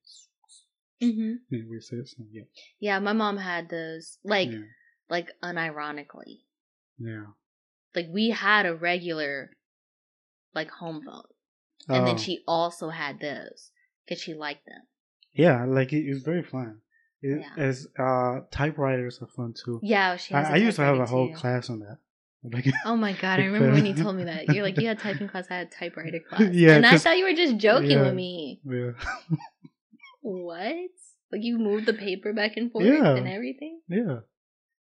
[1.02, 1.80] Hmm and we
[2.32, 2.44] yeah.
[2.80, 4.18] Yeah, my mom had those.
[4.24, 4.60] Like, yeah.
[5.10, 6.42] like unironically,
[7.00, 7.26] Yeah.
[7.96, 9.52] like we had a regular,
[10.54, 11.24] like home phone,
[11.90, 13.72] and Oh, then she also had those
[14.06, 14.84] because she liked them.
[15.34, 16.82] Yeah, like it, it's very fun.
[17.22, 17.64] It, Yeah.
[17.64, 19.80] As uh, typewriters are fun too.
[19.84, 20.34] Yeah, she.
[20.34, 21.36] Has I, I used to have a whole too.
[21.36, 21.98] class on that.
[22.44, 23.40] Like, Oh my god!
[23.40, 24.50] I remember when you told me that.
[24.50, 26.54] You're like, you had typing class, I had typewriter class.
[26.54, 28.02] Yeah, and I thought you were just joking yeah.
[28.02, 28.60] with me.
[28.66, 28.92] yeah,
[30.22, 30.90] What?
[31.32, 33.16] Like you move the paper back and forth Yeah.
[33.16, 33.82] and everything?
[33.90, 34.20] yeah.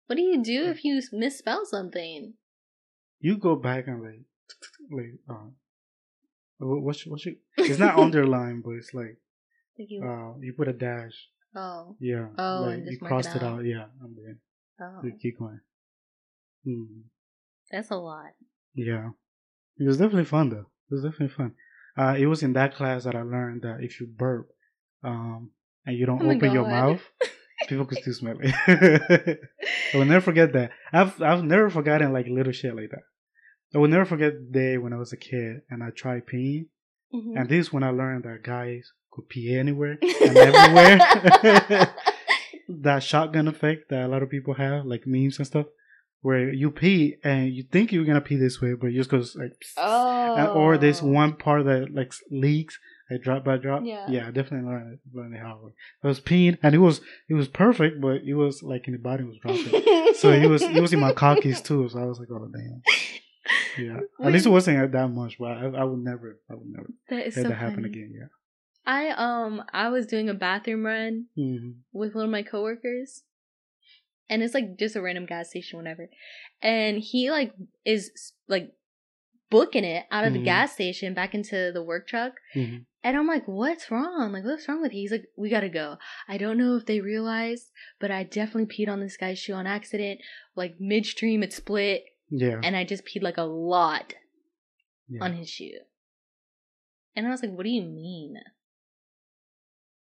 [0.07, 2.33] What do you do if you misspell something?
[3.19, 4.25] You go back and like,
[4.91, 5.19] like,
[6.57, 9.17] what what's what's your, It's not underlined, but it's like,
[9.79, 10.03] Like you.
[10.03, 11.29] uh, you put a dash.
[11.55, 11.95] oh.
[11.99, 12.27] Yeah.
[12.37, 13.59] Oh, like you mark it crossed it out.
[13.59, 13.65] out.
[13.65, 14.39] Yeah, then
[14.81, 14.99] Oh.
[15.03, 15.61] you keep going.
[16.65, 17.01] Hmm.
[17.71, 18.33] That's a lot.
[18.75, 19.11] Yeah.
[19.77, 20.67] It was definitely fun though.
[20.89, 21.53] It was definitely fun.
[21.97, 24.49] Uh, it was in that class that I learned that if you burp,
[25.03, 25.51] um,
[25.85, 27.01] and you don't Oh open your mouth,
[27.67, 29.39] people can still smell it.
[29.93, 30.71] I will never forget that.
[30.91, 33.03] I've I've never forgotten like little shit like that.
[33.75, 36.67] I will never forget the day when I was a kid and I tried peeing,
[37.13, 37.37] Mhm.
[37.39, 41.93] and this is when I learned that guys could pee anywhere and everywhere.
[42.69, 45.65] that shotgun effect that a lot of people have, like memes and stuff,
[46.21, 49.35] where you pee and you think you're gonna pee this way, but it just goes
[49.35, 50.53] like, oh.
[50.53, 53.83] or this one part that like leaks, like drop by drop.
[53.85, 54.09] Yeah.
[54.09, 55.71] yeah, I definitely learned it, learned it hard way.
[56.03, 58.99] I was peeing and it was it was perfect, but it was like in the
[58.99, 60.13] body was dropping.
[60.15, 61.89] so it was it was in my cockies too.
[61.89, 62.81] So I was like, oh damn.
[63.77, 66.89] Yeah, at least it wasn't that much, but I, I would never, I would never
[67.09, 67.89] That is let so that happen funny.
[67.89, 68.13] again.
[68.13, 68.27] Yeah.
[68.85, 73.23] I um I was doing a bathroom run hmm with one of my coworkers.
[74.29, 76.09] And it's like just a random gas station, whatever.
[76.61, 77.53] And he like
[77.85, 78.71] is like
[79.49, 80.45] booking it out of the Mhm.
[80.45, 82.33] gas station back into the work truck.
[82.53, 84.31] hmm And I'm like, what's wrong?
[84.31, 85.01] Like, what's wrong with you?
[85.01, 85.97] He's like, we gotta go.
[86.29, 89.67] I don't know if they realized, but I definitely peed on this guy's shoe on
[89.67, 90.21] accident.
[90.55, 92.61] Like midstream, it split, Yeah.
[92.63, 94.13] and I just peed like a lot
[95.09, 95.23] yeah.
[95.23, 95.79] on his shoe.
[97.15, 98.35] And I was like, what do you mean?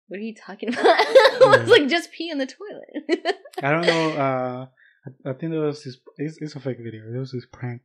[0.09, 0.85] What are you talking about?
[0.87, 1.75] I was Yeah.
[1.75, 3.35] like, just pee in the toilet.
[3.63, 4.11] I don't know.
[4.11, 4.67] Uh,
[5.07, 5.97] I, I think there was this.
[6.19, 7.11] It's, it's a fake video.
[7.11, 7.81] There was this prank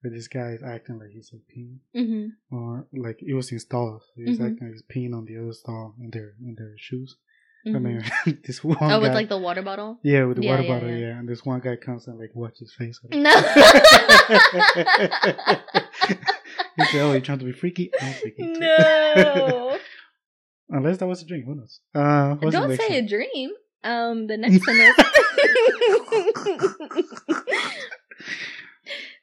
[0.00, 4.02] where this guy is acting like he's like peeing, hmm or like it was installed.
[4.16, 4.46] He was Mhm.
[4.52, 7.16] acting like he's peeing on the other stall in their in their shoes.
[7.64, 8.02] hmm And then
[8.46, 9.98] this one Oh, guy, with like the water bottle?
[10.02, 10.96] yeah, with the Yeah, water yeah, bottle, yeah.
[11.06, 11.18] yeah.
[11.18, 12.98] And this one guy comes and like watch his face.
[13.10, 13.30] No.
[16.76, 17.90] he said, "Oh, you're trying to be freaky?
[18.00, 19.78] I'm freaky too." no.
[20.70, 21.44] Unless that was a dream.
[21.46, 21.80] Who knows?
[21.94, 23.04] Uh, Don't say one?
[23.04, 23.50] a dream.
[23.84, 24.94] Um, the next one is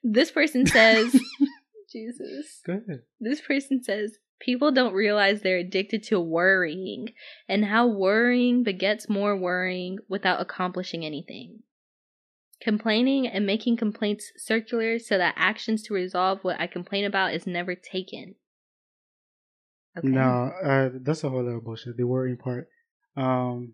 [0.05, 1.19] this person says,
[1.91, 2.61] Jesus.
[2.65, 3.01] Go ahead.
[3.19, 7.09] This person says people don't realize they're addicted to worrying
[7.49, 11.59] and how worrying begets more worrying without accomplishing anything.
[12.61, 17.47] Complaining and making complaints circular so that actions to resolve what I complain about is
[17.47, 18.35] never taken.
[19.97, 20.07] Okay.
[20.07, 21.97] No, uh, that's a whole lot of bullshit.
[21.97, 22.69] The worrying part.
[23.17, 23.73] Um,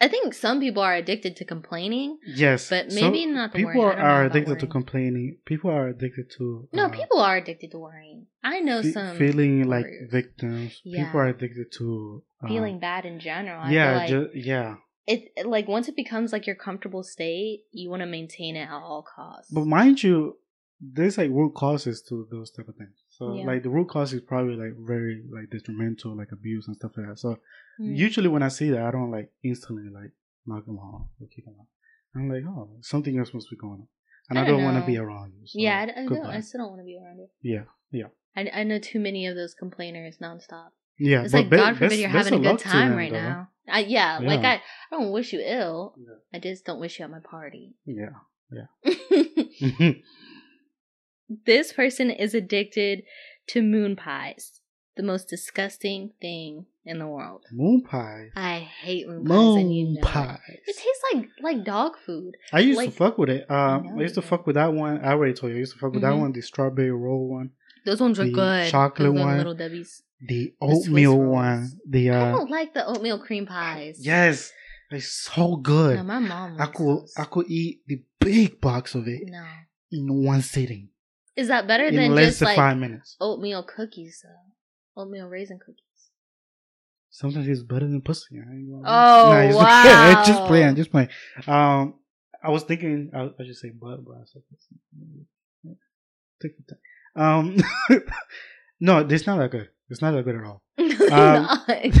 [0.00, 2.18] I think some people are addicted to complaining.
[2.26, 3.82] yes, But maybe not the people.
[3.86, 5.38] I are addicted to complaining.
[5.44, 8.26] People are addicted to No, uh, people are addicted to worrying.
[8.42, 10.80] I know fe- some feeling like victims.
[10.84, 11.04] Yeah.
[11.06, 13.60] People are addicted to uh, feeling bad in general.
[13.62, 14.76] I yeah, like ju- yeah.
[15.06, 18.64] it it- like once it becomes like your comfortable state, you want to maintain it
[18.64, 19.50] at all costs.
[19.52, 20.38] But mind you,
[20.80, 22.96] there's like root causes to those type of things.
[23.18, 23.46] So Yeah.
[23.46, 27.06] like the root cause is probably like very like detrimental, like abuse and stuff like
[27.08, 27.18] that.
[27.18, 27.38] So
[27.80, 27.96] Mm.
[27.96, 30.12] usually when I see that, I don't like instantly like
[30.46, 31.66] knock them off or kick them out.
[32.14, 33.88] I'm like, oh, something else must be going on,
[34.30, 35.44] and I don't don't want to be around you.
[35.46, 36.26] So yeah, I, I don't.
[36.26, 37.28] I still don't want to be around you.
[37.42, 40.70] yeah, yeah, I, I know too many of those complainers nonstop.
[40.98, 41.24] yeah.
[41.24, 43.20] It's like be- God forbid you're having a good time right though.
[43.20, 43.48] now.
[43.68, 44.60] I, yeah, like I, I
[44.92, 45.94] don't wish you ill.
[45.98, 46.14] Yeah.
[46.32, 47.74] I just don't wish you at my party.
[47.86, 48.14] Yeah,
[48.52, 48.68] yeah.
[51.28, 53.02] this person is addicted
[53.48, 54.60] to moon pies,
[54.96, 57.44] the most disgusting thing in the world.
[57.52, 58.26] Moon pie.
[58.36, 60.04] I hate moon pies, and you Moon know it.
[60.04, 60.38] pies.
[60.66, 62.34] It tastes like like dog food.
[62.52, 63.50] I used like- to fuck with it.
[63.50, 64.98] Um, know I used to fuck with that one.
[65.04, 65.56] I already told you.
[65.56, 66.20] I used to fuck with that Mhm.
[66.20, 67.50] one, the strawberry roll one,
[67.86, 68.70] Those ones are good.
[68.70, 69.36] chocolate Those one.
[69.38, 70.02] little Debbie's.
[70.20, 71.32] the The oatmeal rolls.
[71.34, 73.98] one, the I uh, don't like the oatmeal cream pies.
[74.04, 74.52] yes,
[74.90, 75.96] it's so good.
[75.96, 76.56] No, my mom.
[76.60, 77.14] I could those.
[77.18, 79.44] I could eat the big box of it No.
[79.92, 80.88] in one sitting
[81.36, 83.16] Is that better in than just like five minutes.
[83.20, 85.02] oatmeal cookies though?
[85.02, 85.80] Oatmeal raisin cookies.
[87.10, 88.36] Sometimes it's better than pussy.
[88.38, 90.22] I ain't gonna- Oh, it's wow.
[90.26, 91.08] just playing, just playing.
[91.46, 91.94] Um,
[92.42, 95.76] I was thinking, I, I should say butt, but I said pussy.
[96.42, 97.56] Take your time.
[97.96, 98.00] Um,
[98.80, 99.68] no, it's not that good.
[99.90, 100.62] It's not that good at all.
[101.12, 101.46] Um.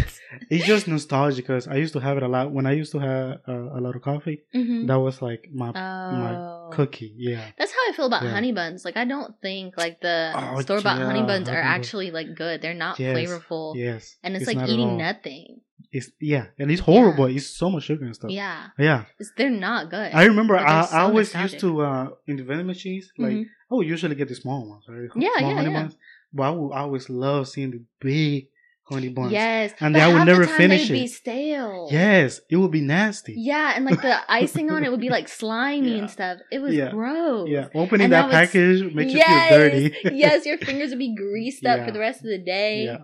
[0.50, 2.98] It's just nostalgia because I used to have it a lot when I used to
[2.98, 4.42] have uh, a lot of coffee.
[4.54, 4.88] Mhm.
[4.88, 6.70] That was like my Oh.
[6.72, 7.14] cookie.
[7.16, 7.44] Yeah.
[7.58, 8.30] That's how I feel about Yeah.
[8.30, 8.84] honey buns.
[8.84, 12.10] Like I don't think like the Oh, store bought honey buns are honey bun- actually
[12.10, 12.62] like good.
[12.62, 13.76] They're not Yes, flavorful.
[13.76, 14.16] Yes.
[14.24, 15.60] And it's, It's like eating nothing.
[15.92, 17.26] It's yeah, and it's horrible.
[17.26, 18.30] It's so much sugar and stuff.
[18.32, 18.68] Yeah.
[18.76, 19.04] Yeah.
[19.20, 20.10] It's, they're not good.
[20.12, 21.52] I remember I, so I always nostalgic.
[21.52, 23.44] used to uh in the vending machines like Mhm.
[23.70, 25.08] I would usually get the small ones, right?
[25.14, 25.72] Yeah, small yeah, yeah.
[25.78, 25.96] buns.
[26.34, 28.48] But I would always love seeing the big
[28.82, 29.32] honey buns.
[29.32, 29.72] Yes.
[29.80, 31.10] And I would never the finish they'd be it.
[31.10, 31.88] stale.
[31.90, 33.34] Yes, it would be nasty.
[33.38, 35.98] Yeah, and like the icing on it would be like slimy Yeah.
[36.00, 36.38] and stuff.
[36.52, 36.90] It was Yeah.
[36.90, 37.48] gross.
[37.48, 39.96] Yeah, opening And that now it's- package makes yes, you feel dirty.
[40.18, 41.86] yes, your fingers would be greased up Yeah.
[41.86, 42.84] for the rest of the day.
[42.84, 42.98] yeah,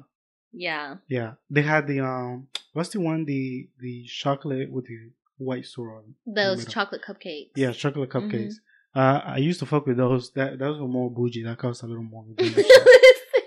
[0.53, 0.97] Yeah.
[1.09, 1.33] yeah.
[1.49, 4.99] They had the um, what's the one the the chocolate with the
[5.39, 6.05] white swirl.
[6.27, 7.51] Those chocolate cupcakes.
[7.57, 8.29] Yeah, chocolate Mm-hmm.
[8.29, 8.55] cupcakes.
[8.93, 10.33] Uh, I used to fuck with those.
[10.33, 11.45] That those were more bougie.
[11.45, 12.25] That cost a little more.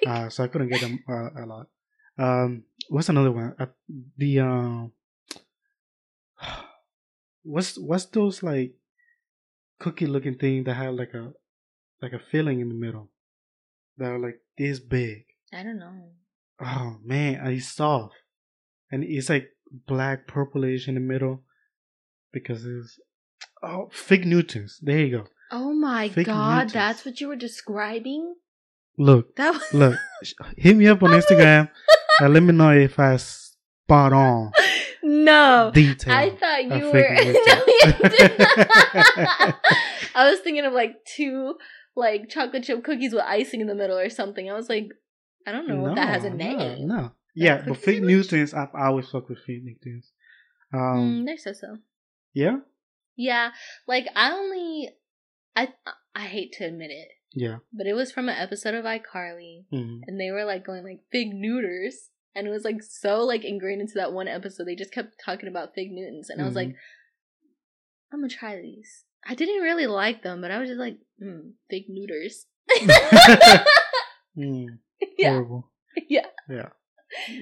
[0.08, 1.68] Uh, so I couldn't get them uh, a lot.
[2.18, 3.56] Um, what's another one?
[3.60, 3.66] Uh,
[4.18, 4.92] the um,
[7.44, 8.74] what's what's those like
[9.80, 11.34] cookie looking thing that have like a
[12.02, 13.10] like a filling in the middle
[13.98, 15.26] that are like this big.
[15.54, 16.12] I don't know.
[16.62, 18.16] Oh man, and it's soft,
[18.92, 19.50] and it's like
[19.88, 21.42] black purplish in the middle
[22.32, 23.00] because it's
[23.62, 24.80] oh fig Newtons.
[24.82, 25.26] There you go.
[25.52, 26.74] Oh my Fig god, Newtons.
[26.74, 28.36] that's what you were describing?
[28.98, 29.96] Look, That was look,
[30.58, 31.70] hit me up on Instagram
[32.22, 34.52] and let me know if I spot on
[35.02, 35.72] No.
[35.74, 36.14] detail.
[36.14, 36.92] I thought you were
[37.34, 37.66] No.
[40.16, 41.56] I was thinking of like two
[41.96, 44.50] like chocolate chip cookies with icing in the middle or something.
[44.50, 44.90] I was like,
[45.48, 46.88] I don't know if that has a No, name.
[46.88, 47.12] No, no.
[47.36, 48.32] Yeah, but fig sandwich?
[48.32, 50.12] Newtons, I've always fucked with fig Newtons.
[50.74, 51.78] Um, Mm, they're so so.
[52.34, 52.58] yeah,
[53.16, 53.52] Yeah,
[53.88, 54.90] like I only,
[55.56, 55.70] I
[56.16, 57.58] I hate to admit it, yeah.
[57.74, 60.02] but it was from an episode of iCarly, mhm.
[60.08, 63.82] and they were like going like fig neuters, and it was like so like ingrained
[63.82, 64.66] into that one episode.
[64.66, 66.76] They just kept talking about fig Newtons, and I was like,
[68.12, 69.04] I'm gonna try these.
[69.26, 72.46] I didn't really like them, but I was just like, mm, fig neuters.
[74.38, 74.66] Mm,
[75.18, 75.70] yeah, Horrible.
[76.10, 76.26] Yeah.
[76.50, 76.70] Yeah.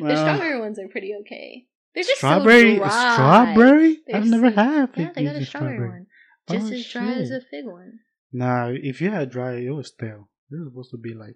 [0.02, 1.68] the strawberry ones are pretty okay.
[1.96, 2.78] They're just strawberry.
[2.78, 4.00] so strawberry?
[4.08, 4.90] They're I've never so- had.
[4.96, 6.08] Yeah, fig they got a Newtons strawberry, one,
[6.50, 8.00] just Oh, as dry as a fig one.
[8.34, 10.30] Nah, if you had dry, it was stale.
[10.50, 11.36] They're supposed to be like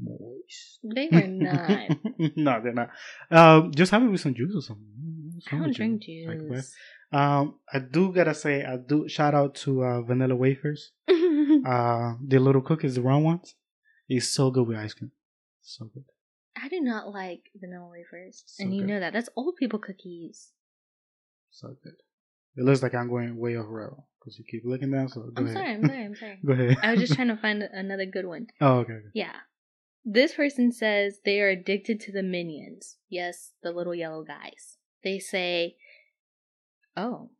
[0.00, 0.78] moist.
[0.84, 1.88] They are not.
[2.36, 2.90] no, they're not.
[3.30, 5.40] Um, just have it with some juice or something.
[5.52, 6.02] I don't drink?
[6.26, 6.74] Like, juice.
[7.12, 10.92] um, I do gotta say, I do shout out to uh, Vanilla Wafers.
[11.66, 13.54] Uh, the little cookies, the round ones,
[14.08, 15.10] is so good with ice cream.
[15.62, 16.04] So good.
[16.62, 18.88] I do not like vanilla wafers, So and you good.
[18.88, 19.12] know that.
[19.14, 20.50] That's old people cookies.
[21.50, 21.94] So good.
[22.56, 25.08] It looks like I'm going way off rail because you keep looking down.
[25.08, 25.56] So go I'm ahead.
[25.56, 25.72] sorry.
[25.72, 26.04] I'm sorry.
[26.04, 26.38] I'm sorry.
[26.46, 26.76] go ahead.
[26.82, 28.48] I was just trying to find another good one.
[28.60, 28.92] oh, okay.
[28.94, 29.06] okay.
[29.14, 29.36] Yeah.
[30.04, 32.96] This person says they are addicted to the minions.
[33.08, 34.78] Yes, the little yellow guys.
[35.04, 35.76] They say,
[36.96, 37.30] oh,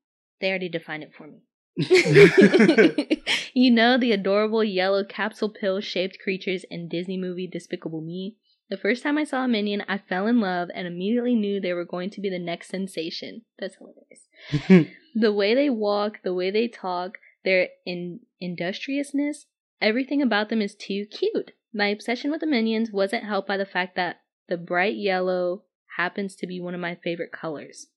[0.41, 1.43] they already defined it for me.
[3.55, 8.37] you know the adorable yellow capsule pill shaped creatures in Disney movie Despicable Me?
[8.71, 11.73] The first time I saw a minion, I fell in love and immediately knew they
[11.73, 13.43] were going to be the next sensation.
[13.59, 14.91] That's hilarious.
[15.15, 19.47] the way they walk, the way they talk, their in- industriousness,
[19.81, 21.53] everything about them is too cute.
[21.73, 25.65] My obsession with the minions wasn't helped by the fact that the bright yellow
[25.97, 27.89] happens to be one of my favorite colors.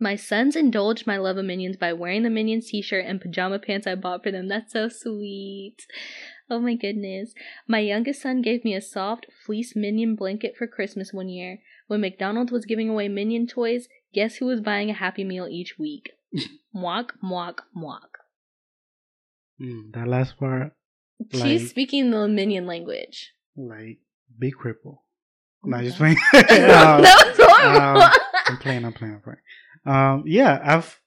[0.00, 3.86] My sons indulged my love of minions by wearing the minions t-shirt and pajama pants
[3.86, 4.46] I bought for them.
[4.46, 5.78] That's so sweet.
[6.50, 7.34] Oh my goodness.
[7.66, 11.58] My youngest son gave me a soft fleece minion blanket for Christmas one year.
[11.88, 15.78] When McDonald's was giving away minion toys, guess who was buying a happy meal each
[15.78, 16.10] week?
[16.74, 18.12] Mwok, mwok, mwok.
[19.60, 20.72] Mm, that last part,
[21.32, 23.32] She's Like- speaking the minion language.
[23.56, 23.98] like
[24.38, 24.98] big cripple.
[25.64, 26.16] Oh No, just playing.
[26.16, 26.22] Um,
[27.02, 28.02] that was horrible.
[28.02, 28.10] um,
[28.46, 28.84] I'm playing.
[28.84, 29.14] I'm playing.
[29.14, 29.38] I'm playing.
[29.84, 31.00] Um, yeah, I've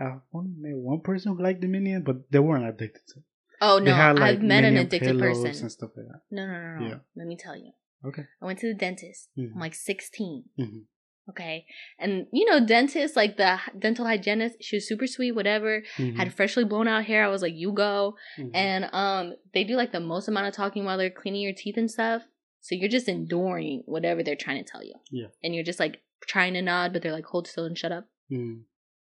[0.00, 3.20] I've only met one person who liked the minion, but they weren't addicted to.
[3.20, 3.24] it.
[3.60, 5.46] Oh no, had, like, I've met an addicted person.
[5.46, 6.20] and stuff like that.
[6.30, 6.86] No, no, no, no.
[6.88, 6.98] Yeah.
[7.16, 7.72] Let me tell you.
[8.04, 8.22] Okay.
[8.42, 9.28] I went to the dentist.
[9.38, 9.52] Mhm.
[9.54, 10.44] I'm like 16.
[10.58, 10.82] Mhm.
[11.28, 11.66] Okay.
[11.98, 15.82] And you know, dentist, like the dental hygienist, she was super sweet, whatever.
[15.96, 16.16] Mhm.
[16.16, 17.24] Had freshly blown out hair.
[17.24, 18.16] I was like, you go.
[18.38, 18.50] Mhm.
[18.54, 21.76] And um, they do like the most amount of talking while they're cleaning your teeth
[21.76, 22.22] and stuff.
[22.60, 24.94] So you're just enduring whatever they're trying to tell you.
[25.10, 25.28] Yeah.
[25.42, 28.08] And you're just like trying to nod, but they're like, hold still and shut up.
[28.30, 28.62] Mhm.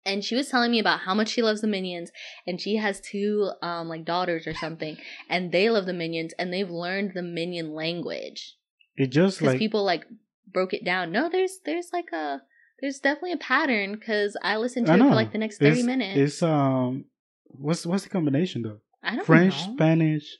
[0.04, 2.10] And she was telling me about how much she loves the minions
[2.46, 4.96] and she has two um like daughters or something
[5.28, 8.56] and they love the minions and they've learned the minion language
[8.96, 10.04] It just because like people like
[10.52, 11.12] broke it down.
[11.12, 12.42] No, there's there's like a
[12.80, 15.80] there's definitely a pattern because I listened to I it for like the next thirty
[15.80, 16.18] It's- minutes.
[16.18, 17.04] It's um,
[17.46, 18.78] what's what's the combination though?
[19.02, 19.24] I don't know.
[19.24, 19.74] French, know.
[19.74, 20.38] Spanish.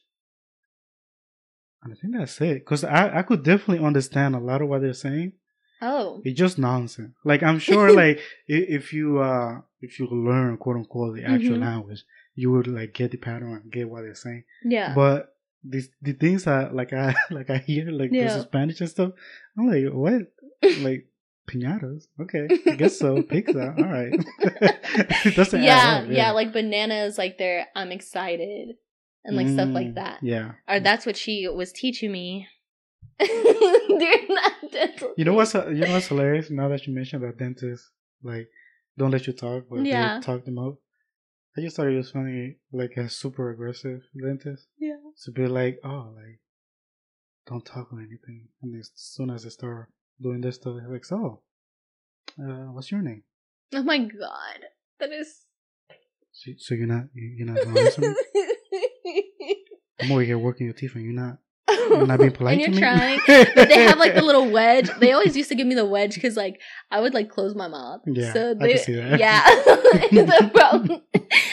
[1.82, 2.56] I think that's it.
[2.64, 5.32] Because I, I could definitely understand a lot of what they're saying.
[5.82, 7.14] Oh, It's just nonsense.
[7.24, 11.60] Like I'm sure, like if you uh if you learn quote unquote the actual Mhm.
[11.62, 12.02] language,
[12.34, 14.44] you would like get the pattern and get what they're saying.
[14.64, 14.94] yeah.
[14.94, 18.40] But these the things that like I like I hear like this Yeah.
[18.42, 19.12] Spanish and stuff.
[19.58, 20.32] I'm like, what?
[20.80, 21.06] like
[21.48, 22.06] piñatas?
[22.20, 23.22] Okay, I guess so.
[23.22, 23.74] Pizza.
[23.76, 24.12] All right.
[25.52, 28.76] yeah, up, yeah, like bananas, like they're I'm excited
[29.24, 30.22] and like stuff like Mm, that.
[30.22, 30.52] Yeah.
[30.68, 32.48] Or that's what she was teaching me
[33.88, 35.14] during that dental.
[35.16, 36.50] You know what's you know what's hilarious?
[36.50, 37.90] Now that you mentioned that dentists
[38.22, 38.48] like
[38.98, 40.18] don't let you talk, but Yeah.
[40.18, 40.76] they talk them out.
[41.56, 44.96] I just thought it was funny, like a super aggressive dentist Yeah.
[45.24, 46.40] to be like, oh, like
[47.46, 48.48] don't talk or anything.
[48.62, 49.88] And as soon as they start
[50.20, 51.42] doing this stuff, they're like, so,
[52.38, 53.24] uh, what's your name?
[53.74, 54.60] Oh my god,
[55.00, 55.46] that is.
[56.32, 58.14] So, so you're not you- you're not going to answer me?
[60.00, 61.38] I'm over here working your teeth, and you're not
[62.06, 63.20] not being polite and you're trying.
[63.26, 64.90] But they have like the little wedge.
[64.98, 66.60] They always used to give me the wedge because like
[66.90, 68.00] I would like close my mouth.
[68.06, 69.18] Yeah, So I they, can see that.
[69.20, 70.98] Yeah.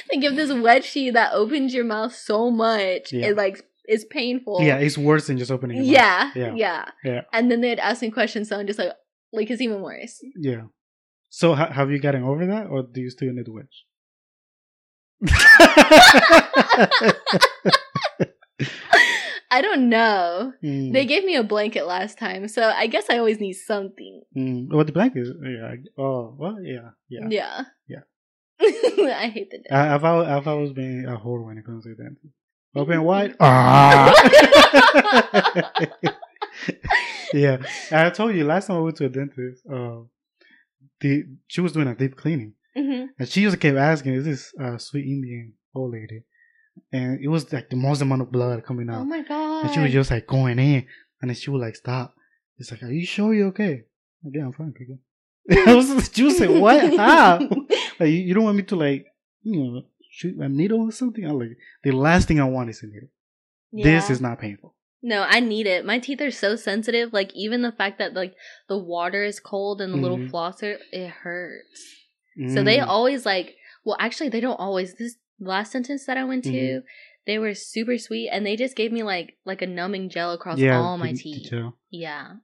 [0.10, 3.12] They give this wedge to you that opens your mouth so much.
[3.12, 3.28] Yeah.
[3.28, 4.62] It like is painful.
[4.62, 5.84] Yeah, it's worse than just opening.
[5.84, 6.54] Yeah, Yeah.
[6.56, 6.86] yeah.
[7.04, 7.22] Yeah.
[7.34, 8.92] And then they'd ask me questions, so I'm just like,
[9.34, 10.20] like it's even worse.
[10.38, 10.64] Yeah.
[11.30, 13.86] So ha- have you gotten over that, or do you still need the wedge?
[19.50, 20.54] I don't know.
[20.64, 24.22] Mm, They gave me a blanket last time, so I guess I always need something.
[24.36, 24.68] mm.
[24.70, 25.28] Well, the blanket.
[25.44, 25.76] Yeah.
[25.98, 27.28] Oh, well, yeah, yeah.
[27.30, 27.62] Yeah.
[27.88, 28.04] Yeah.
[28.62, 31.96] I hate the I, I've always, I've always been a whore when it comes to
[31.96, 32.16] that.
[32.76, 33.36] Open wide.
[33.40, 34.14] Ah.
[37.34, 37.58] yeah,
[37.92, 39.64] I told you last time I went to a dentist.
[39.72, 40.02] Uh,
[41.00, 44.54] the she was doing a deep cleaning, hmm and she just kept asking, "Is this
[44.60, 46.24] uh, sweet Indian old lady?"
[46.92, 49.02] And it was like the most amount of blood coming out.
[49.02, 49.66] Oh my god.
[49.66, 50.86] And she was just like going in,
[51.22, 52.16] and then she would like stop.
[52.58, 53.84] It's like, "Are you sure you're okay?"
[54.24, 54.74] Like, yeah, I'm fine.
[54.76, 55.00] Okay.
[55.70, 56.98] I was was like, "What?
[56.98, 57.40] How?
[58.00, 59.08] Like, you, don't want me to like,
[59.42, 62.84] you know, shoot a needle or something?" I'm like, "The last thing I want is
[62.84, 63.10] a needle.
[63.72, 65.86] This is not painful." No, I need it.
[65.86, 67.14] My teeth are so sensitive.
[67.14, 68.34] Like even the fact that like
[68.68, 70.30] the water is cold and the little Mhm.
[70.32, 71.86] flosser, it hurts.
[72.54, 72.88] So they Mm.
[72.88, 73.56] always like.
[73.86, 74.96] Well, actually, they don't always.
[74.96, 76.84] This last sentence that I went to, Mhm.
[77.26, 80.60] they were super sweet, and they just gave me like like a numbing gel across
[80.60, 81.54] yeah, all my teeth.
[81.90, 82.38] Yeah.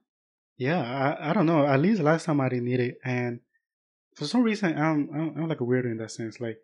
[0.56, 1.66] Yeah, I, I don't know.
[1.66, 3.40] At least last time I didn't need it, and
[4.14, 6.40] for some reason I'm, I'm I'm like a weirdo in that sense.
[6.40, 6.58] Like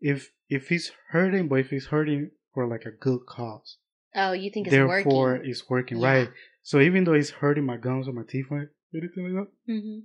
[0.00, 3.78] if if he's hurting, but if he's hurting for like a good cause,
[4.14, 5.50] Oh, you think it's therefore working?
[5.50, 6.06] it's working Yeah.
[6.12, 6.30] right.
[6.62, 9.98] So even though it's hurting my gums or my teeth or anything like that, hmm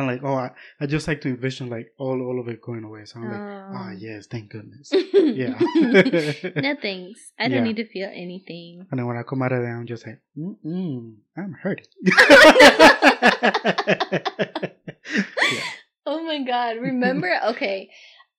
[0.00, 2.84] I'm like, oh, I, I just like to envision like all all of it going
[2.84, 3.04] away.
[3.04, 3.72] So I'm like, Oh.
[3.76, 4.90] ah, yes, thank goodness.
[4.92, 5.58] yeah.
[5.74, 6.50] yeah.
[6.56, 7.32] no thanks.
[7.38, 7.62] I don't Yeah.
[7.64, 8.86] need to feel anything.
[8.90, 11.86] And then when I come out of there, I'm just like, mm I'm hurting.
[15.52, 15.62] yeah.
[16.06, 16.76] Oh my god.
[16.80, 17.30] Remember?
[17.48, 17.90] Okay.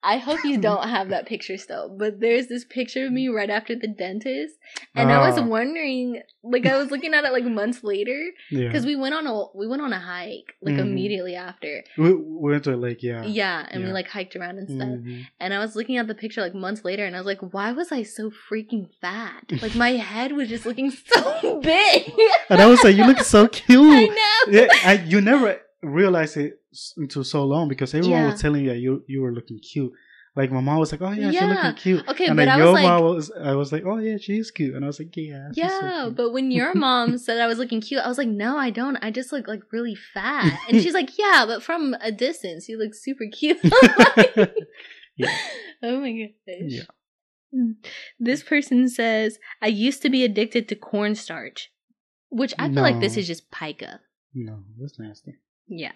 [0.06, 3.50] I hope you don't have that picture still, but there's this picture of me right
[3.50, 4.56] after the dentist.
[4.96, 5.46] And I was Ah.
[5.46, 8.20] wondering, like I was looking at it like months later
[8.52, 8.68] Yeah.
[8.68, 10.80] because we went on a we went on a hike like Mhm.
[10.80, 11.84] immediately after.
[11.98, 13.24] We, we went to a lake, yeah.
[13.24, 14.90] Yeah, and we like hiked around and stuff.
[14.90, 15.26] Mhm.
[15.40, 17.72] And I was looking at the picture like months later and I was like, why
[17.72, 19.46] was I so freaking fat?
[19.62, 22.12] Like my head was just looking so big.
[22.50, 23.80] And I was like, you look so cute.
[23.94, 24.60] I know.
[24.60, 26.60] yeah, I, you never realize it
[26.98, 28.32] until so long because everyone Yeah.
[28.32, 29.92] was telling you that you you were looking cute.
[30.36, 32.58] Like my mom was like, "Oh yeah, she's looking cute." Okay, and but then I
[32.58, 35.00] your was mom like- was, I was like, "Oh yeah, she's cute," and I was
[35.00, 38.08] like, "Yeah, so Yeah, cute." but when your mom said I was looking cute, I
[38.08, 38.98] was like, no, I don't.
[39.04, 40.58] I just look like really fat.
[40.68, 43.60] And she's like, yeah, but from a distance, you look super cute.
[45.16, 45.38] Yeah.
[45.84, 46.32] Oh my gosh.
[46.48, 46.84] Yeah.
[48.20, 51.72] This person says, I used to be addicted to cornstarch,
[52.32, 54.00] which I feel like this is just pica.
[54.34, 55.36] no, that's nasty.
[55.68, 55.92] Yeah.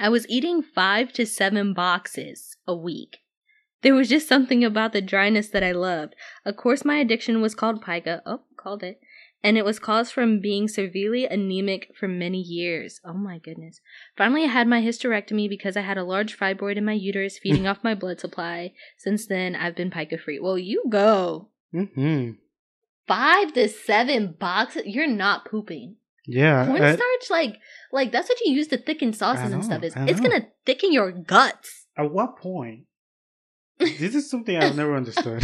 [0.00, 3.18] I was eating five to seven boxes a week.
[3.82, 6.16] There was just something about the dryness that I loved.
[6.44, 8.22] Of course, my addiction was called pica.
[8.24, 8.98] Oh, called it.
[9.42, 13.00] And it was caused from being severely anemic for many years.
[13.04, 13.80] Oh my goodness.
[14.16, 17.66] Finally, I had my hysterectomy because I had a large fibroid in my uterus feeding
[17.66, 18.72] off my blood supply.
[18.96, 20.38] Since then, I've been pica free.
[20.40, 21.48] Well, you go.
[21.72, 22.30] hmm
[23.06, 24.82] Five to seven boxes?
[24.86, 25.96] You're not pooping.
[26.26, 27.56] Yeah, I- Cornstarch, like,
[27.92, 29.82] like that's what you use to thicken sauces and stuff.
[29.82, 31.86] Is it's gonna thicken your guts.
[31.96, 32.84] at what point?
[33.78, 35.42] this is something I've never understood.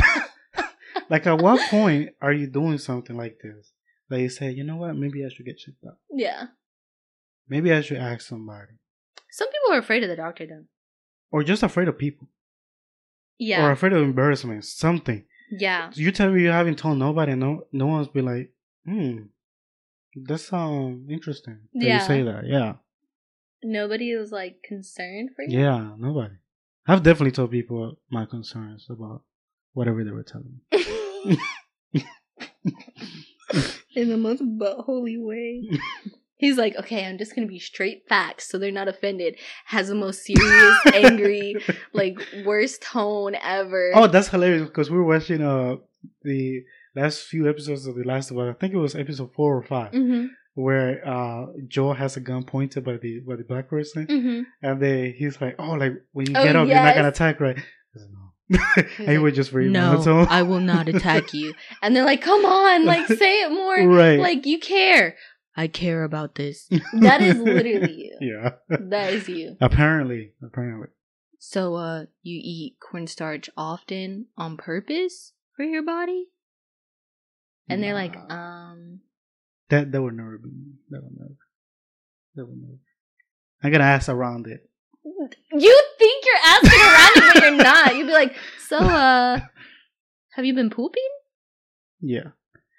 [1.10, 3.72] like, at what point are you doing something like this?
[4.10, 5.96] Like you say, you know what, maybe I should get checked out.
[6.12, 6.44] Yeah.
[7.48, 8.72] Maybe I should ask somebody,
[9.30, 10.64] Some people are afraid of the doctor, though.
[11.30, 12.28] or just afraid of people,
[13.38, 13.64] Yeah.
[13.66, 14.64] or afraid of embarrassment.
[14.64, 15.24] Something.
[15.50, 15.90] yeah.
[15.94, 18.52] You tell me you haven't told nobody, and no, no one's be like,
[18.84, 19.22] hmm,
[20.24, 21.60] that sounds interesting.
[21.74, 21.94] that Yeah.
[22.00, 22.74] You say that, yeah,
[23.62, 25.58] Nobody was like concerned for you.
[25.58, 26.34] yeah, nobody.
[26.86, 29.22] I've definitely told people my concerns about
[29.72, 31.38] whatever they were telling me.
[33.94, 35.68] In the most buttholy way.
[36.38, 39.36] He's like, okay, I'm just gonna be straight facts so they're not offended.
[39.66, 41.56] Has the most serious, angry,
[41.94, 43.92] like worst tone ever.
[43.94, 45.76] Oh, that's hilarious because we were watching uh
[46.22, 46.62] the
[47.00, 48.54] last few episodes of The Last of Us.
[48.54, 50.26] I think it was episode four or 5 Mm-hmm.
[50.54, 54.40] where uh Joel has a gun pointed by the by the black person, Mm-hmm.
[54.66, 57.40] and they he's like, "Oh, like when you Oh, get up, you're not gonna attack,
[57.40, 57.58] right?"
[58.98, 60.00] And he was just very No.
[60.30, 61.52] I will not attack you.
[61.82, 63.76] And they're like, come on, like say it more.
[63.88, 64.18] right?
[64.20, 65.16] Like you care.
[65.56, 66.68] I care about this.
[66.92, 68.18] That is literally you.
[68.20, 68.50] yeah.
[68.68, 69.56] That is you.
[69.60, 70.88] Apparently, apparently.
[71.38, 76.26] So, uh, you eat cornstarch often on purpose for your body?
[77.68, 79.00] And they're like, um,
[79.70, 80.48] that that would never be.
[80.48, 80.72] me.
[80.90, 81.36] That would never.
[82.36, 82.78] That would never.
[83.62, 84.68] I'm gonna ask around it.
[85.04, 87.96] you think you're asking around it, but you're not.
[87.96, 88.36] You'd be like,
[88.68, 89.40] so, uh,
[90.34, 91.08] have you been pooping?
[92.00, 92.30] Yeah.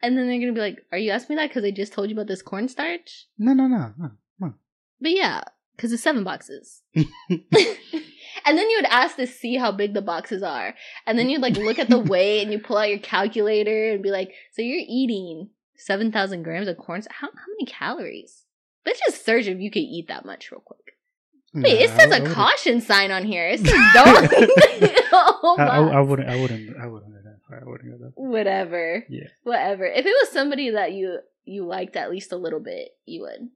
[0.04, 2.10] And then they're gonna be like, are you asking me that because I just told
[2.10, 3.28] you about this cornstarch?
[3.38, 4.12] No, no, no, no.
[5.00, 5.42] But yeah,
[5.76, 6.82] because it's seven boxes.
[8.48, 10.74] and then you would ask to see how big the boxes are.
[11.06, 14.02] And then you'd like look at the weight and you pull out your calculator and
[14.02, 17.04] be like, so you're eating 7,000 grams of corn.
[17.10, 18.44] How, how many calories?
[18.86, 20.80] Let's just search if you could eat that much real quick.
[21.54, 23.48] Wait, it says I- I a wouldn't- caution sign on here.
[23.48, 24.30] It says don't.
[25.14, 26.30] oh, I, I, I wouldn't.
[26.30, 26.78] I wouldn't.
[26.78, 27.38] I wouldn't do that.
[27.50, 28.12] I wouldn't do that.
[28.16, 29.06] Whatever.
[29.10, 29.28] Yeah.
[29.44, 29.86] Whatever.
[29.86, 33.50] If it was somebody that you you liked at least a little bit, you would.